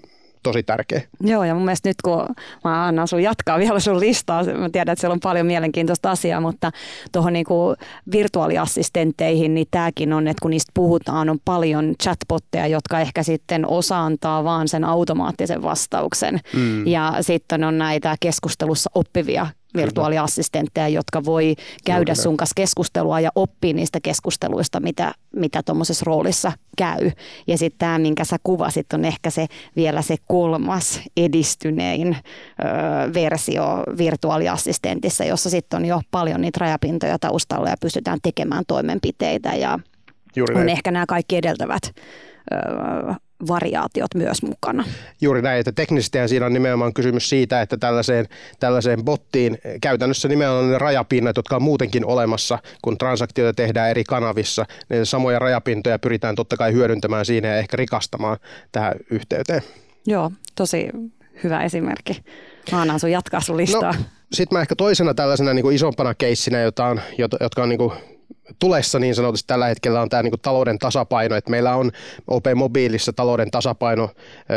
tosi 0.44 0.62
tärkeä. 0.62 1.02
Joo, 1.20 1.44
ja 1.44 1.54
mun 1.54 1.64
mielestä 1.64 1.88
nyt 1.88 2.02
kun 2.02 2.26
mä 2.64 2.86
annan 2.86 3.08
sun 3.08 3.22
jatkaa 3.22 3.58
vielä 3.58 3.80
sun 3.80 4.00
listaa, 4.00 4.44
mä 4.44 4.70
tiedän, 4.70 4.92
että 4.92 5.00
siellä 5.00 5.12
on 5.12 5.20
paljon 5.20 5.46
mielenkiintoista 5.46 6.10
asiaa, 6.10 6.40
mutta 6.40 6.70
tuohon 7.12 7.32
niin 7.32 7.46
virtuaaliassistentteihin, 8.12 9.54
niin 9.54 9.66
tämäkin 9.70 10.12
on, 10.12 10.28
että 10.28 10.42
kun 10.42 10.50
niistä 10.50 10.70
puhutaan, 10.74 11.30
on 11.30 11.38
paljon 11.44 11.94
chatbotteja, 12.02 12.66
jotka 12.66 13.00
ehkä 13.00 13.22
sitten 13.22 13.66
osa 13.66 14.04
antaa 14.04 14.44
vaan 14.44 14.68
sen 14.68 14.84
automaattisen 14.84 15.62
vastauksen. 15.62 16.40
Mm. 16.56 16.86
Ja 16.86 17.12
sitten 17.20 17.64
on 17.64 17.78
näitä 17.78 18.16
keskustelussa 18.20 18.90
oppivia 18.94 19.46
virtuaaliassistentteja, 19.76 20.88
jotka 20.88 21.24
voi 21.24 21.54
käydä 21.84 22.14
sun 22.14 22.36
kanssa 22.36 22.54
keskustelua 22.56 23.20
ja 23.20 23.30
oppia 23.34 23.72
niistä 23.72 23.98
keskusteluista, 24.02 24.80
mitä, 24.80 25.12
mitä 25.36 25.62
tuommoisessa 25.62 26.04
roolissa 26.06 26.52
käy. 26.76 27.10
Ja 27.46 27.58
sitten 27.58 27.78
tämä, 27.78 27.98
minkä 27.98 28.24
sä 28.24 28.36
kuvasit, 28.42 28.92
on 28.92 29.04
ehkä 29.04 29.30
se 29.30 29.46
vielä 29.76 30.02
se 30.02 30.16
kolmas 30.28 31.00
edistynein 31.16 32.16
ö, 32.16 33.14
versio 33.14 33.64
virtuaaliassistentissa, 33.98 35.24
jossa 35.24 35.50
sitten 35.50 35.76
on 35.76 35.84
jo 35.84 36.00
paljon 36.10 36.40
niitä 36.40 36.58
rajapintoja 36.60 37.18
taustalla 37.18 37.68
ja 37.68 37.76
pystytään 37.80 38.18
tekemään 38.22 38.64
toimenpiteitä 38.66 39.54
ja 39.54 39.78
Juuri 40.36 40.54
on 40.54 40.68
ehkä 40.68 40.90
nämä 40.90 41.06
kaikki 41.06 41.36
edeltävät 41.36 41.82
ö, 42.52 43.14
variaatiot 43.48 44.14
myös 44.14 44.42
mukana. 44.42 44.84
Juuri 45.20 45.42
näin, 45.42 45.60
että 45.60 45.72
teknisesti 45.72 46.18
siinä 46.26 46.46
on 46.46 46.52
nimenomaan 46.52 46.94
kysymys 46.94 47.28
siitä, 47.28 47.62
että 47.62 47.76
tällaiseen, 47.76 48.26
tällaiseen 48.60 49.04
bottiin 49.04 49.58
käytännössä 49.80 50.28
nimenomaan 50.28 50.70
ne 50.70 50.78
rajapinnat, 50.78 51.36
jotka 51.36 51.56
on 51.56 51.62
muutenkin 51.62 52.06
olemassa, 52.06 52.58
kun 52.82 52.98
transaktioita 52.98 53.56
tehdään 53.56 53.90
eri 53.90 54.04
kanavissa, 54.04 54.66
niin 54.88 55.06
samoja 55.06 55.38
rajapintoja 55.38 55.98
pyritään 55.98 56.34
totta 56.34 56.56
kai 56.56 56.72
hyödyntämään 56.72 57.26
siinä 57.26 57.48
ja 57.48 57.56
ehkä 57.56 57.76
rikastamaan 57.76 58.36
tähän 58.72 58.94
yhteyteen. 59.10 59.62
Joo, 60.06 60.32
tosi 60.54 60.88
hyvä 61.44 61.62
esimerkki. 61.62 62.22
Mä 62.72 62.80
annan 62.80 63.00
sun 63.00 63.10
jatkaa 63.10 63.40
sun 63.40 63.56
listaa. 63.56 63.92
No, 63.92 64.04
sitten 64.32 64.56
mä 64.56 64.60
ehkä 64.60 64.76
toisena 64.76 65.14
tällaisena 65.14 65.54
niin 65.54 65.62
kuin 65.62 65.76
isompana 65.76 66.14
keissinä, 66.14 66.60
jota 66.60 66.84
on, 66.84 67.00
jotka 67.40 67.62
on 67.62 67.68
niin 67.68 67.78
kuin 67.78 67.92
tulessa 68.58 68.98
niin 68.98 69.14
sanotusti 69.14 69.46
tällä 69.46 69.66
hetkellä 69.66 70.00
on 70.00 70.08
tämä 70.08 70.22
niin 70.22 70.32
talouden 70.42 70.78
tasapaino, 70.78 71.36
että 71.36 71.50
meillä 71.50 71.76
on 71.76 71.92
OP 72.26 72.44
Mobiilissa 72.54 73.12
talouden 73.12 73.50
tasapaino 73.50 74.10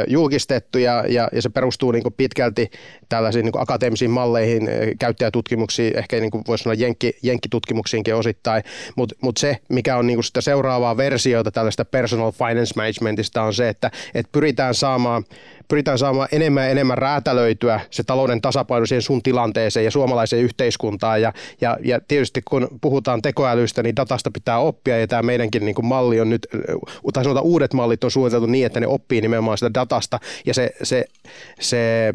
julkistettu 0.07 0.77
ja, 0.77 1.03
ja, 1.09 1.29
ja 1.31 1.41
se 1.41 1.49
perustuu 1.49 1.91
niin 1.91 2.03
pitkälti 2.17 2.69
tällaisiin 3.09 3.45
niin 3.45 3.61
akateemisiin 3.61 4.11
malleihin, 4.11 4.69
käyttäjätutkimuksiin, 4.99 5.97
ehkä 5.97 6.19
niin 6.19 6.31
voisi 6.47 6.63
sanoa 6.63 6.73
jenkki, 6.73 7.17
jenkkitutkimuksiinkin 7.23 8.15
osittain, 8.15 8.63
mutta 8.95 9.15
mut 9.21 9.37
se, 9.37 9.57
mikä 9.69 9.97
on 9.97 10.07
niin 10.07 10.23
sitä 10.23 10.41
seuraavaa 10.41 10.97
versiota 10.97 11.51
tällaista 11.51 11.85
personal 11.85 12.31
finance 12.31 12.73
managementista 12.75 13.43
on 13.43 13.53
se, 13.53 13.69
että, 13.69 13.91
että 14.13 14.31
pyritään 14.31 14.75
saamaan 14.75 15.23
pyritään 15.67 15.97
saamaan 15.97 16.27
enemmän 16.31 16.63
ja 16.63 16.69
enemmän 16.69 16.97
räätälöityä 16.97 17.79
se 17.89 18.03
talouden 18.03 18.41
tasapaino 18.41 18.85
siihen 18.85 19.01
sun 19.01 19.23
tilanteeseen 19.23 19.83
ja 19.83 19.91
suomalaiseen 19.91 20.43
yhteiskuntaan. 20.43 21.21
Ja, 21.21 21.33
ja, 21.61 21.77
ja 21.83 21.99
tietysti 22.07 22.41
kun 22.41 22.67
puhutaan 22.81 23.21
tekoälystä, 23.21 23.83
niin 23.83 23.95
datasta 23.95 24.31
pitää 24.31 24.59
oppia 24.59 24.99
ja 24.99 25.07
tämä 25.07 25.21
meidänkin 25.21 25.65
niin 25.65 25.75
kuin 25.75 25.85
malli 25.85 26.21
on 26.21 26.29
nyt, 26.29 26.47
tai 27.13 27.23
sanotaan 27.23 27.45
uudet 27.45 27.73
mallit 27.73 28.03
on 28.03 28.11
suunniteltu 28.11 28.45
niin, 28.45 28.65
että 28.65 28.79
ne 28.79 28.87
oppii 28.87 29.21
nimenomaan 29.21 29.57
sitä 29.57 29.73
datasta 29.73 30.19
ja 30.45 30.53
se, 30.53 30.69
se, 30.83 31.05
se 31.59 32.13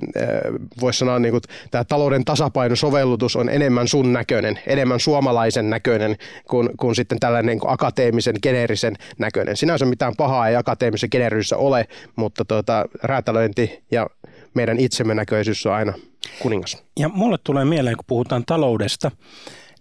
voisi 0.80 0.98
sanoa 0.98 1.18
niin 1.18 1.32
kuin, 1.32 1.42
tämä 1.70 1.84
talouden 1.84 2.24
tasapainosovellutus 2.24 3.36
on 3.36 3.48
enemmän 3.48 3.88
sun 3.88 4.12
näköinen, 4.12 4.58
enemmän 4.66 5.00
suomalaisen 5.00 5.70
näköinen 5.70 6.16
kuin, 6.48 6.68
kuin 6.76 6.94
sitten 6.94 7.20
tällainen 7.20 7.46
niin 7.46 7.60
kuin 7.60 7.72
akateemisen, 7.72 8.34
geneerisen 8.42 8.96
näköinen. 9.18 9.56
Sinänsä 9.56 9.84
mitään 9.84 10.16
pahaa 10.16 10.48
ei 10.48 10.56
akateemisessa 10.56 11.08
geneerisyydessä 11.08 11.56
ole, 11.56 11.86
mutta 12.16 12.44
tuota, 12.44 12.84
räätälöity 13.02 13.41
arviointi 13.42 13.85
ja 13.90 14.07
meidän 14.55 14.78
itsemme 14.78 15.14
näköisyys 15.14 15.66
on 15.66 15.72
aina 15.72 15.92
kuningas. 16.38 16.83
Ja 16.98 17.09
mulle 17.09 17.38
tulee 17.44 17.64
mieleen, 17.64 17.96
kun 17.96 18.05
puhutaan 18.07 18.44
taloudesta, 18.46 19.11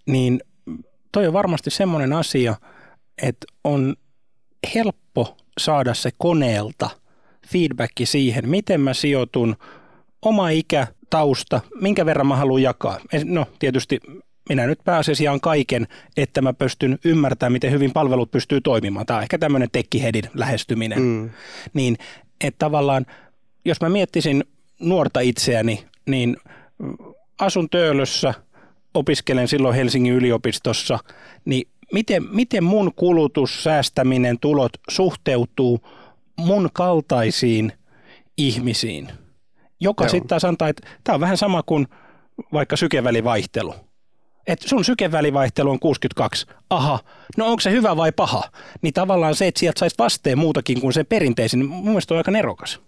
niin 0.05 0.41
toi 1.11 1.27
on 1.27 1.33
varmasti 1.33 1.69
semmoinen 1.69 2.13
asia, 2.13 2.55
että 3.21 3.47
on 3.63 3.95
helppo 4.75 5.37
saada 5.57 5.93
se 5.93 6.09
koneelta 6.17 6.89
feedbacki 7.47 8.05
siihen, 8.05 8.49
miten 8.49 8.81
mä 8.81 8.93
sijoitun, 8.93 9.55
oma 10.21 10.49
ikä, 10.49 10.87
tausta, 11.09 11.61
minkä 11.81 12.05
verran 12.05 12.27
mä 12.27 12.35
haluan 12.35 12.61
jakaa. 12.61 12.99
No 13.25 13.45
tietysti 13.59 13.99
minä 14.49 14.67
nyt 14.67 14.79
pääasiassa 14.83 15.23
jaan 15.23 15.41
kaiken, 15.41 15.87
että 16.17 16.41
mä 16.41 16.53
pystyn 16.53 16.99
ymmärtämään, 17.05 17.51
miten 17.51 17.71
hyvin 17.71 17.91
palvelut 17.91 18.31
pystyy 18.31 18.61
toimimaan. 18.61 19.05
Tämä 19.05 19.17
on 19.17 19.23
ehkä 19.23 19.37
tämmöinen 19.37 19.69
tekkihedin 19.71 20.23
lähestyminen. 20.33 21.01
Mm. 21.01 21.29
Niin, 21.73 21.97
että 22.41 22.59
tavallaan 22.59 23.05
jos 23.65 23.81
mä 23.81 23.89
miettisin 23.89 24.43
nuorta 24.79 25.19
itseäni, 25.19 25.85
niin 26.09 26.37
asun 27.39 27.69
Töölössä, 27.69 28.33
opiskelen 28.93 29.47
silloin 29.47 29.75
Helsingin 29.75 30.13
yliopistossa, 30.13 30.99
niin 31.45 31.67
miten, 31.93 32.23
miten 32.31 32.63
mun 32.63 32.91
kulutus, 32.95 33.63
säästäminen, 33.63 34.39
tulot 34.39 34.71
suhteutuu 34.89 35.79
mun 36.37 36.69
kaltaisiin 36.73 37.73
ihmisiin, 38.37 39.09
joka 39.79 40.07
sitten 40.07 40.27
taas 40.27 40.45
antaa, 40.45 40.69
että 40.69 40.87
tämä 41.03 41.13
on 41.13 41.21
vähän 41.21 41.37
sama 41.37 41.63
kuin 41.63 41.87
vaikka 42.53 42.77
sykevälivaihtelu. 42.77 43.75
Että 44.47 44.69
sun 44.69 44.85
sykevälivaihtelu 44.85 45.71
on 45.71 45.79
62. 45.79 46.45
Aha, 46.69 46.99
no 47.37 47.45
onko 47.45 47.59
se 47.59 47.71
hyvä 47.71 47.97
vai 47.97 48.11
paha? 48.11 48.43
Niin 48.81 48.93
tavallaan 48.93 49.35
se, 49.35 49.47
että 49.47 49.59
sieltä 49.59 49.79
saisi 49.79 49.95
vasteen 49.99 50.37
muutakin 50.37 50.81
kuin 50.81 50.93
se 50.93 51.03
perinteisin, 51.03 51.59
niin 51.59 51.69
mun 51.69 51.85
mielestä 51.85 52.13
on 52.13 52.17
aika 52.17 52.31
nerokas. 52.31 52.79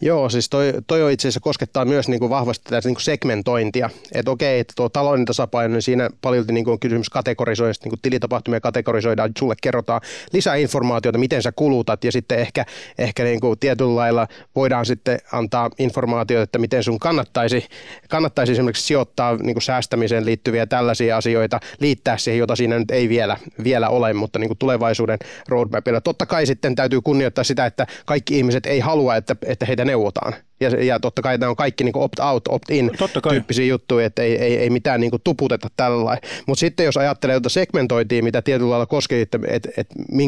Joo, 0.00 0.28
siis 0.28 0.48
toi, 0.48 0.72
toi 0.86 1.02
on 1.02 1.10
itse 1.10 1.28
asiassa 1.28 1.40
koskettaa 1.40 1.84
myös 1.84 2.08
niin 2.08 2.20
kuin 2.20 2.30
vahvasti 2.30 2.64
tätä 2.64 2.88
niin 2.88 2.94
kuin 2.94 3.02
segmentointia. 3.02 3.90
Että 4.14 4.30
okei, 4.30 4.60
että 4.60 4.72
tuo 4.76 4.88
talouden 4.88 5.24
tasapaino, 5.24 5.72
niin 5.72 5.82
siinä 5.82 6.10
paljon 6.20 6.44
niin 6.50 6.64
kuin 6.64 6.72
on 6.72 6.80
kysymys 6.80 7.10
kategorisoinnista, 7.10 7.84
niin 7.84 7.90
kuin 7.90 8.00
tilitapahtumia 8.02 8.60
kategorisoidaan, 8.60 9.32
sulle 9.38 9.54
kerrotaan 9.62 10.00
lisää 10.32 10.54
informaatiota, 10.54 11.18
miten 11.18 11.42
sä 11.42 11.52
kulutat 11.52 12.04
ja 12.04 12.12
sitten 12.12 12.38
ehkä, 12.38 12.64
ehkä 12.98 13.24
niin 13.24 13.40
kuin 13.40 13.58
tietyllä 13.58 13.96
lailla 13.96 14.28
voidaan 14.56 14.86
sitten 14.86 15.18
antaa 15.32 15.70
informaatiota, 15.78 16.42
että 16.42 16.58
miten 16.58 16.82
sun 16.82 16.98
kannattaisi, 16.98 17.66
kannattaisi 18.08 18.52
esimerkiksi 18.52 18.86
sijoittaa 18.86 19.36
niin 19.36 19.54
kuin 19.54 19.62
säästämiseen 19.62 20.26
liittyviä 20.26 20.66
tällaisia 20.86 21.16
asioita, 21.16 21.60
liittää 21.80 22.18
siihen, 22.18 22.38
jota 22.38 22.56
siinä 22.56 22.78
nyt 22.78 22.90
ei 22.90 23.08
vielä, 23.08 23.36
vielä 23.64 23.88
ole, 23.88 24.12
mutta 24.12 24.38
niin 24.38 24.48
kuin 24.48 24.58
tulevaisuuden 24.58 25.18
roadmapilla. 25.48 26.00
Totta 26.00 26.26
kai 26.26 26.46
sitten 26.46 26.74
täytyy 26.74 27.00
kunnioittaa 27.00 27.44
sitä, 27.44 27.66
että 27.66 27.86
kaikki 28.06 28.36
ihmiset 28.38 28.66
ei 28.66 28.80
halua, 28.80 29.16
että, 29.16 29.36
että 29.46 29.66
heitä 29.66 29.84
neuvotaan. 29.84 30.34
Ja, 30.60 30.84
ja 30.84 31.00
totta 31.00 31.22
kai 31.22 31.38
nämä 31.38 31.50
on 31.50 31.56
kaikki 31.56 31.84
niin 31.84 31.96
opt-out, 31.96 32.48
opt-in 32.48 32.90
tyyppisiä 33.30 33.66
juttuja, 33.66 34.06
että 34.06 34.22
ei, 34.22 34.36
ei, 34.38 34.58
ei 34.58 34.70
mitään 34.70 35.00
niin 35.00 35.10
tuputeta 35.24 35.68
tällä 35.76 36.18
Mutta 36.46 36.60
sitten 36.60 36.86
jos 36.86 36.96
ajattelee 36.96 37.34
jotain 37.34 37.50
segmentointia, 37.50 38.22
mitä 38.22 38.42
tietyllä 38.42 38.70
lailla 38.70 38.86
koskee, 38.86 39.20
että 39.20 39.38
et, 39.48 39.68
et 39.76 39.86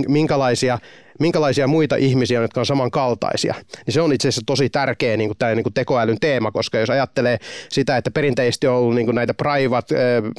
minkälaisia 0.09 0.79
minkälaisia 1.19 1.67
muita 1.67 1.97
ihmisiä, 1.97 2.41
jotka 2.41 2.61
on 2.61 2.67
samankaltaisia, 2.67 3.55
niin 3.87 3.95
se 3.95 4.01
on 4.01 4.13
itse 4.13 4.29
asiassa 4.29 4.43
tosi 4.47 4.71
tärkeä 4.71 5.17
niin 5.17 5.29
kuin 5.29 5.39
tämä 5.39 5.55
niin 5.55 5.63
kuin 5.63 5.75
tekoälyn 5.75 6.21
teema, 6.21 6.53
koska 6.53 6.79
jos 6.79 6.91
ajattelee 6.91 7.39
sitä, 7.69 7.97
että 7.97 8.11
perinteisesti 8.11 8.67
on 8.67 8.75
ollut 8.75 8.95
niin 8.95 9.07
kuin 9.07 9.15
näitä 9.15 9.35
private, 9.35 9.97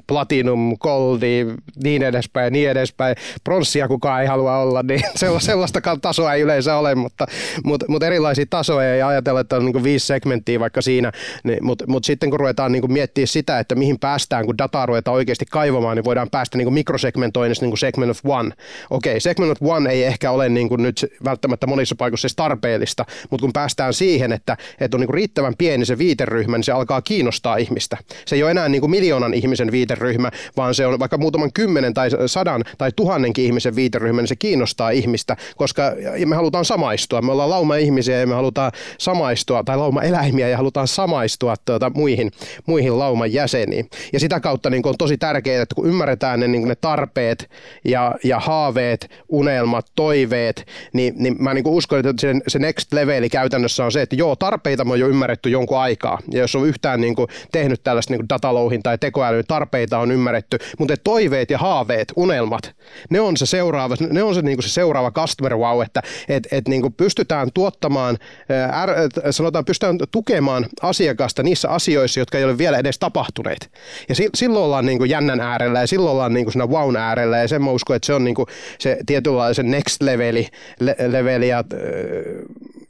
platinum, 0.07 0.77
goldi, 0.77 1.45
niin 1.83 2.03
edespäin 2.03 2.43
ja 2.43 2.49
niin 2.49 2.69
edespäin, 2.69 3.15
pronssia 3.43 3.87
kukaan 3.87 4.21
ei 4.21 4.27
halua 4.27 4.57
olla, 4.57 4.83
niin 4.83 5.01
sellaistakaan 5.39 6.01
tasoa 6.01 6.33
ei 6.33 6.41
yleensä 6.41 6.75
ole, 6.75 6.95
mutta, 6.95 7.25
mutta, 7.63 7.85
mutta 7.89 8.07
erilaisia 8.07 8.45
tasoja 8.49 8.95
ja 8.95 9.07
ajatella, 9.07 9.39
että 9.39 9.55
on 9.55 9.65
niin 9.65 9.78
kuin 9.79 9.83
viisi 9.83 10.05
segmenttiä 10.05 10.59
vaikka 10.59 10.81
siinä, 10.81 11.11
niin, 11.43 11.65
mutta, 11.65 11.85
mutta 11.87 12.07
sitten 12.07 12.29
kun 12.29 12.39
ruvetaan 12.39 12.71
niin 12.71 12.81
kuin 12.81 12.93
miettiä 12.93 13.25
sitä, 13.25 13.59
että 13.59 13.75
mihin 13.75 13.99
päästään, 13.99 14.45
kun 14.45 14.57
dataa 14.57 14.85
ruvetaan 14.85 15.15
oikeasti 15.15 15.45
kaivamaan, 15.45 15.97
niin 15.97 16.05
voidaan 16.05 16.29
päästä 16.29 16.57
niin 16.57 16.65
kuin 16.65 16.73
mikrosegmentoinnista 16.73 17.65
niin 17.65 17.77
segment 17.77 18.11
of 18.11 18.19
one. 18.23 18.51
Okei, 18.89 19.19
segment 19.19 19.51
of 19.51 19.69
one 19.69 19.89
ei 19.89 20.03
ehkä 20.03 20.31
ole 20.31 20.49
niin 20.49 20.69
kuin 20.69 20.83
nyt 20.83 21.05
välttämättä 21.25 21.67
monissa 21.67 21.95
paikoissa 21.95 22.25
edes 22.25 22.35
tarpeellista, 22.35 23.05
mutta 23.29 23.41
kun 23.41 23.53
päästään 23.53 23.93
siihen, 23.93 24.31
että, 24.31 24.57
että 24.79 24.97
on 24.97 24.99
niin 24.99 25.07
kuin 25.07 25.15
riittävän 25.15 25.53
pieni 25.57 25.85
se 25.85 25.97
viiteryhmä, 25.97 26.57
niin 26.57 26.63
se 26.63 26.71
alkaa 26.71 27.01
kiinnostaa 27.01 27.57
ihmistä. 27.57 27.97
Se 28.25 28.35
ei 28.35 28.43
ole 28.43 28.51
enää 28.51 28.69
niin 28.69 28.81
kuin 28.81 28.91
miljoonan 28.91 29.33
ihmisen 29.33 29.71
viiteryhmä, 29.71 30.31
vaan 30.57 30.75
se 30.75 30.85
on 30.85 30.99
vaikka 30.99 31.17
muutaman 31.17 31.53
kymmenen 31.53 31.93
tai 31.93 32.09
sadan 32.25 32.63
tai 32.77 32.91
tuhannenkin 32.95 33.45
ihmisen 33.45 33.75
viiteryhmä, 33.75 34.21
niin 34.21 34.27
se 34.27 34.35
kiinnostaa 34.35 34.89
ihmistä, 34.89 35.37
koska 35.55 35.91
me 36.25 36.35
halutaan 36.35 36.65
samaistua. 36.65 37.21
Me 37.21 37.31
ollaan 37.31 37.49
lauma 37.49 37.75
ihmisiä 37.75 38.19
ja 38.19 38.27
me 38.27 38.35
halutaan 38.35 38.71
samaistua, 38.97 39.63
tai 39.69 39.77
lauma 39.77 40.01
eläimiä 40.01 40.49
ja 40.49 40.57
halutaan 40.57 40.87
samaistua 40.87 41.55
tuota, 41.65 41.91
muihin, 41.95 42.31
muihin 42.65 42.99
lauman 42.99 43.33
jäseniin. 43.33 43.89
Ja 44.13 44.19
sitä 44.19 44.39
kautta 44.39 44.69
niin 44.69 44.87
on 44.87 44.97
tosi 44.97 45.17
tärkeää, 45.17 45.61
että 45.61 45.75
kun 45.75 45.87
ymmärretään 45.87 46.39
ne, 46.39 46.47
niin 46.47 46.67
ne 46.67 46.75
tarpeet 46.75 47.49
ja, 47.85 48.15
ja 48.23 48.39
haaveet, 48.39 49.11
unelmat, 49.27 49.85
toiveet, 49.95 50.65
niin, 50.93 51.13
niin 51.17 51.35
mä 51.39 51.53
niin 51.53 51.67
uskon, 51.67 51.99
että 51.99 52.13
se, 52.19 52.33
se 52.47 52.59
next 52.59 52.93
leveli 52.93 53.29
käytännössä 53.29 53.85
on 53.85 53.91
se, 53.91 54.01
että 54.01 54.15
joo, 54.15 54.35
tarpeita 54.35 54.83
on 54.89 54.99
jo 54.99 55.07
ymmärretty 55.07 55.49
jonkun 55.49 55.79
aikaa. 55.79 56.19
Ja 56.31 56.39
jos 56.39 56.55
on 56.55 56.67
yhtään 56.67 57.01
niin 57.01 57.15
kuin 57.15 57.27
tehnyt 57.51 57.83
tällaista 57.83 58.13
niin 58.13 58.29
datalouhin 58.29 58.83
tai 58.83 58.97
tekoälyyn, 58.97 59.43
tarpeita 59.47 59.99
on 59.99 60.11
ymmärretty, 60.11 60.57
mutta 60.79 60.93
toiveet 61.03 61.49
ja 61.49 61.57
haaveet, 61.57 62.13
unelmat, 62.15 62.75
ne 63.09 63.19
on 63.19 63.37
se 63.37 63.45
seuraava, 63.45 63.95
ne 64.09 64.23
on 64.23 64.35
se, 64.35 64.41
niin 64.41 64.57
kuin 64.57 64.63
se 64.63 64.69
seuraava 64.69 65.11
customer 65.11 65.57
wow, 65.57 65.81
että 65.81 66.01
et, 66.29 66.47
et 66.51 66.67
niin 66.67 66.81
kuin 66.81 66.93
pystytään 66.93 67.49
tuottamaan, 67.53 68.17
är, 68.49 68.89
sanotaan, 69.31 69.58
pystytään 69.65 69.97
tukemaan 70.11 70.65
asiakasta 70.81 71.43
niissä 71.43 71.69
asioissa, 71.69 72.19
jotka 72.19 72.37
ei 72.37 72.43
ole 72.43 72.57
vielä 72.57 72.77
edes 72.77 72.99
tapahtuneet. 72.99 73.71
Ja 74.09 74.15
si, 74.15 74.29
silloin 74.35 74.65
ollaan 74.65 74.85
niin 74.85 74.97
kuin 74.97 75.09
jännän 75.09 75.39
äärellä 75.39 75.81
ja 75.81 75.87
silloin 75.87 76.11
ollaan 76.11 76.33
niin 76.33 76.45
kuin 76.45 76.53
siinä 76.53 76.67
wow 76.67 76.95
äärellä 76.95 77.37
ja 77.37 77.47
sen 77.47 77.63
mä 77.63 77.71
uskon, 77.71 77.95
että 77.95 78.05
se 78.05 78.13
on 78.13 78.23
niin 78.23 78.35
kuin 78.35 78.47
se 78.79 78.97
tietynlaisen 79.05 79.71
next 79.71 80.01
leveli, 80.01 80.47
le- 80.79 80.95
leveliä 81.07 81.57
äh, 81.57 81.65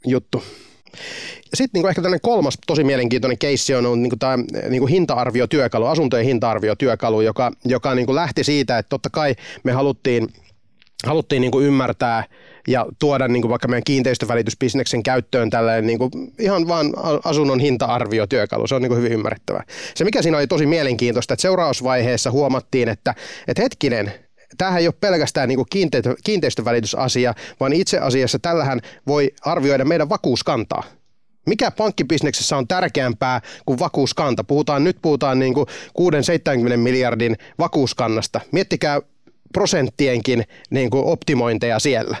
juttu. 0.06 0.42
Sitten 1.54 1.82
niin 1.82 1.88
ehkä 1.88 2.02
tämmöinen 2.02 2.20
kolmas 2.22 2.58
tosi 2.66 2.84
mielenkiintoinen 2.84 3.38
keissi 3.38 3.74
on 3.74 4.02
niin 4.02 4.18
tämä 4.18 4.38
niin 4.68 4.88
hinta-arviotyökalu, 4.88 5.86
asuntojen 5.86 6.26
hinta-arviotyökalu, 6.26 7.20
joka, 7.20 7.52
joka 7.64 7.94
niin 7.94 8.14
lähti 8.14 8.44
siitä, 8.44 8.78
että 8.78 8.88
totta 8.88 9.10
kai 9.10 9.34
me 9.62 9.72
haluttiin, 9.72 10.28
haluttiin 11.06 11.40
niin 11.40 11.62
ymmärtää 11.62 12.24
ja 12.68 12.86
tuoda 12.98 13.28
niin 13.28 13.42
kuin 13.42 13.50
vaikka 13.50 13.68
meidän 13.68 13.84
kiinteistövälitysbisneksen 13.84 15.02
käyttöön 15.02 15.50
tällainen 15.50 15.86
niin 15.86 15.98
kuin 15.98 16.10
ihan 16.38 16.68
vaan 16.68 16.92
asunnon 17.24 17.60
hinta-arviotyökalu. 17.60 18.66
Se 18.66 18.74
on 18.74 18.82
niin 18.82 18.90
kuin 18.90 18.98
hyvin 18.98 19.12
ymmärrettävä. 19.12 19.62
Se 19.94 20.04
mikä 20.04 20.22
siinä 20.22 20.38
oli 20.38 20.46
tosi 20.46 20.66
mielenkiintoista, 20.66 21.34
että 21.34 21.42
seurausvaiheessa 21.42 22.30
huomattiin, 22.30 22.88
että, 22.88 23.14
että 23.48 23.62
hetkinen, 23.62 24.12
tämähän 24.58 24.80
ei 24.80 24.86
ole 24.86 24.94
pelkästään 25.00 25.48
niin 25.48 25.64
kiinteistö, 25.70 26.14
kiinteistövälitysasia, 26.24 27.34
vaan 27.60 27.72
itse 27.72 27.98
asiassa 27.98 28.38
tällähän 28.38 28.80
voi 29.06 29.30
arvioida 29.44 29.84
meidän 29.84 30.08
vakuuskantaa. 30.08 30.82
Mikä 31.46 31.70
pankkibisneksessä 31.70 32.56
on 32.56 32.68
tärkeämpää 32.68 33.40
kuin 33.66 33.78
vakuuskanta? 33.78 34.44
Puhutaan, 34.44 34.84
nyt 34.84 34.96
puhutaan 35.02 35.38
niin 35.38 35.54
kuin 35.54 35.66
6-70 36.74 36.76
miljardin 36.76 37.36
vakuuskannasta. 37.58 38.40
Miettikää 38.52 39.00
prosenttienkin 39.52 40.44
niin 40.70 40.90
kuin 40.90 41.04
optimointeja 41.04 41.78
siellä. 41.78 42.16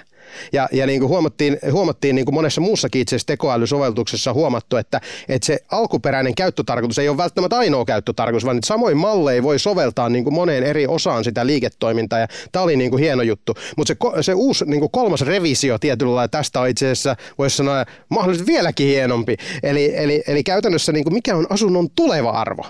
Ja, 0.52 0.68
ja 0.72 0.86
niin 0.86 1.00
kuin 1.00 1.08
huomattiin, 1.08 1.58
huomattiin 1.72 2.16
niin 2.16 2.24
kuin 2.24 2.34
monessa 2.34 2.60
muussakin 2.60 3.02
itse 3.02 3.16
asiassa 3.16 3.26
tekoälysovelluksessa 3.26 4.32
huomattu, 4.32 4.76
että, 4.76 5.00
että 5.28 5.46
se 5.46 5.58
alkuperäinen 5.70 6.34
käyttötarkoitus 6.34 6.98
ei 6.98 7.08
ole 7.08 7.16
välttämättä 7.16 7.58
ainoa 7.58 7.84
käyttötarkoitus, 7.84 8.46
vaan 8.46 8.58
samoin 8.64 8.96
malleja 8.96 9.42
voi 9.42 9.58
soveltaa 9.58 10.08
niin 10.08 10.24
kuin 10.24 10.34
moneen 10.34 10.62
eri 10.62 10.86
osaan 10.86 11.24
sitä 11.24 11.46
liiketoimintaa. 11.46 12.18
Ja 12.18 12.26
tämä 12.52 12.62
oli 12.62 12.76
niin 12.76 12.90
kuin 12.90 13.02
hieno 13.02 13.22
juttu. 13.22 13.54
Mutta 13.76 13.94
se, 13.94 14.22
se 14.22 14.34
uusi 14.34 14.64
niin 14.64 14.80
kuin 14.80 14.90
kolmas 14.90 15.20
revisio 15.20 15.78
tietyllä 15.78 16.14
lailla 16.14 16.28
tästä 16.28 16.60
on 16.60 16.68
itse 16.68 16.86
asiassa, 16.86 17.16
voisi 17.38 17.56
sanoa, 17.56 17.84
mahdollisesti 18.08 18.52
vieläkin 18.52 18.86
hienompi. 18.86 19.36
Eli, 19.62 19.92
eli, 19.96 20.22
eli 20.26 20.42
käytännössä 20.42 20.92
niin 20.92 21.04
kuin 21.04 21.14
mikä 21.14 21.36
on 21.36 21.46
asunnon 21.50 21.88
tuleva 21.96 22.30
arvo. 22.30 22.64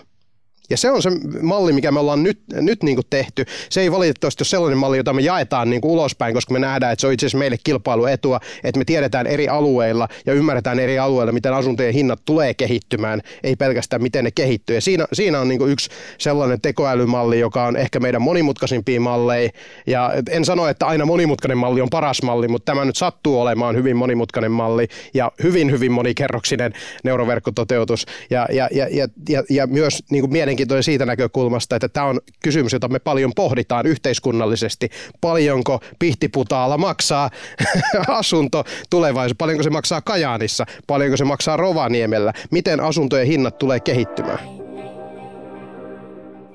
Ja 0.71 0.77
se 0.77 0.91
on 0.91 1.03
se 1.03 1.11
malli, 1.43 1.73
mikä 1.73 1.93
me 1.93 2.01
ollaan 2.01 2.23
nyt, 2.23 2.41
nyt 2.53 2.83
niin 2.83 2.97
kuin 2.97 3.07
tehty. 3.11 3.45
Se 3.71 3.81
ei 3.81 3.93
valitettavasti 3.93 4.43
ole 4.43 4.47
sellainen 4.47 4.79
malli, 4.79 4.97
jota 4.97 5.13
me 5.13 5.23
jaetaan 5.23 5.71
niin 5.71 5.81
kuin 5.81 5.93
ulospäin, 5.93 6.35
koska 6.35 6.53
me 6.53 6.59
nähdään, 6.59 6.93
että 6.93 7.01
se 7.01 7.07
on 7.07 7.13
itse 7.13 7.27
asiassa 7.27 7.39
meille 7.39 7.57
kilpailuetua, 7.65 8.41
että 8.65 8.79
me 8.79 8.85
tiedetään 8.85 9.27
eri 9.27 9.49
alueilla 9.49 10.09
ja 10.27 10.33
ymmärretään 10.33 10.79
eri 10.79 10.99
alueilla, 10.99 11.33
miten 11.33 11.55
asuntojen 11.55 11.95
hinnat 11.95 12.21
tulee 12.25 12.55
kehittymään, 12.55 13.21
ei 13.43 13.57
pelkästään 13.57 14.03
miten 14.03 14.25
ne 14.25 14.31
kehittyy. 14.31 14.77
Ja 14.77 14.81
siinä, 14.81 15.07
siinä 15.13 15.41
on 15.41 15.49
niin 15.49 15.59
kuin 15.59 15.73
yksi 15.73 15.91
sellainen 16.19 16.61
tekoälymalli, 16.61 17.39
joka 17.39 17.65
on 17.65 17.77
ehkä 17.77 18.01
meidän 18.01 18.23
monimutkaisimpia 18.23 19.01
malleja. 19.01 19.51
Ja 19.87 20.13
en 20.31 20.45
sano, 20.45 20.69
että 20.69 20.87
aina 20.87 21.07
monimutkainen 21.07 21.59
malli 21.59 21.81
on 21.81 21.91
paras 21.91 22.23
malli, 22.23 22.49
mutta 22.49 22.73
tämä 22.73 22.85
nyt 22.85 22.97
sattuu 22.97 23.41
olemaan 23.41 23.77
hyvin 23.77 23.97
monimutkainen 23.97 24.53
malli 24.53 24.89
ja 25.15 25.33
hyvin, 25.43 25.71
hyvin 25.71 25.93
monikerroksinen 25.93 26.73
neuroverkkototeutus. 27.05 28.07
Ja, 28.31 28.47
ja, 28.53 28.69
ja, 28.73 28.87
ja, 28.91 29.09
ja, 29.29 29.43
ja 29.51 29.67
myös 29.67 30.03
niin 30.11 30.23
kuin 30.23 30.33
mielenkiintoinen 30.61 30.83
siitä 30.83 31.07
näkökulmasta, 31.07 31.77
että 31.77 31.89
tämä 31.89 32.07
on 32.07 32.21
kysymys, 32.43 32.73
jota 32.73 32.89
me 32.89 32.99
paljon 32.99 33.33
pohditaan 33.37 33.87
yhteiskunnallisesti. 33.87 34.91
Paljonko 35.21 35.81
pihtiputaalla 35.99 36.79
maksaa 36.79 37.31
asunto 38.09 38.65
tulevaisuudessa? 38.91 39.39
Paljonko 39.39 39.63
se 39.63 39.71
maksaa 39.71 40.01
Kajaanissa? 40.01 40.67
Paljonko 40.87 41.17
se 41.17 41.25
maksaa 41.25 41.57
Rovaniemellä? 41.57 42.33
Miten 42.51 42.81
asuntojen 42.81 43.27
hinnat 43.27 43.59
tulee 43.59 43.81
kehittymään? 43.81 44.39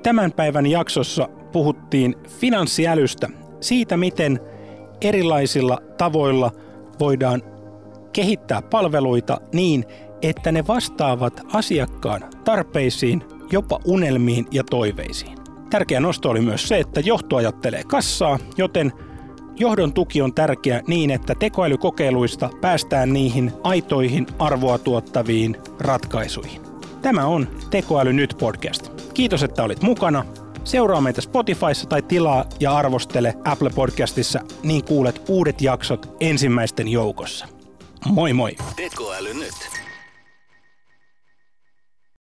Tämän 0.04 0.32
päivän 0.32 0.66
jaksossa 0.66 1.30
puhuttiin 1.52 2.16
finanssiälystä, 2.40 3.30
siitä 3.62 3.98
miten 3.98 4.40
erilaisilla 5.02 5.78
tavoilla 5.98 6.52
voidaan 7.00 7.42
kehittää 8.14 8.62
palveluita 8.62 9.38
niin, 9.54 9.86
että 10.30 10.52
ne 10.52 10.68
vastaavat 10.68 11.42
asiakkaan 11.54 12.22
tarpeisiin 12.44 13.24
jopa 13.52 13.80
unelmiin 13.86 14.48
ja 14.52 14.64
toiveisiin. 14.64 15.38
Tärkeä 15.70 16.00
nosto 16.00 16.30
oli 16.30 16.42
myös 16.42 16.68
se, 16.68 16.80
että 16.80 17.00
johto 17.00 17.36
ajattelee 17.36 17.84
kassaa, 17.84 18.40
joten 18.58 18.94
johdon 19.56 19.94
tuki 19.94 20.22
on 20.22 20.34
tärkeä 20.34 20.82
niin, 20.88 21.12
että 21.12 21.36
tekoälykokeiluista 21.36 22.50
päästään 22.62 23.14
niihin 23.14 23.52
aitoihin 23.64 24.28
arvoa 24.40 24.78
tuottaviin 24.78 25.58
ratkaisuihin. 25.80 26.62
Tämä 27.02 27.26
on 27.26 27.48
Tekoäly 27.70 28.14
nyt 28.14 28.36
podcast. 28.40 28.92
Kiitos, 29.14 29.44
että 29.44 29.64
olit 29.64 29.82
mukana. 29.82 30.26
Seuraa 30.64 31.02
meitä 31.02 31.22
Spotifyssa 31.22 31.90
tai 31.90 32.02
tilaa 32.02 32.46
ja 32.60 32.78
arvostele 32.78 33.34
Apple 33.46 33.70
Podcastissa, 33.70 34.40
niin 34.64 34.84
kuulet 34.84 35.22
uudet 35.28 35.62
jaksot 35.62 36.16
ensimmäisten 36.20 36.88
joukossa. 36.88 37.48
Moi 38.06 38.34
moi! 38.34 38.56
Tekoäly 38.76 39.34
nyt. 39.34 39.85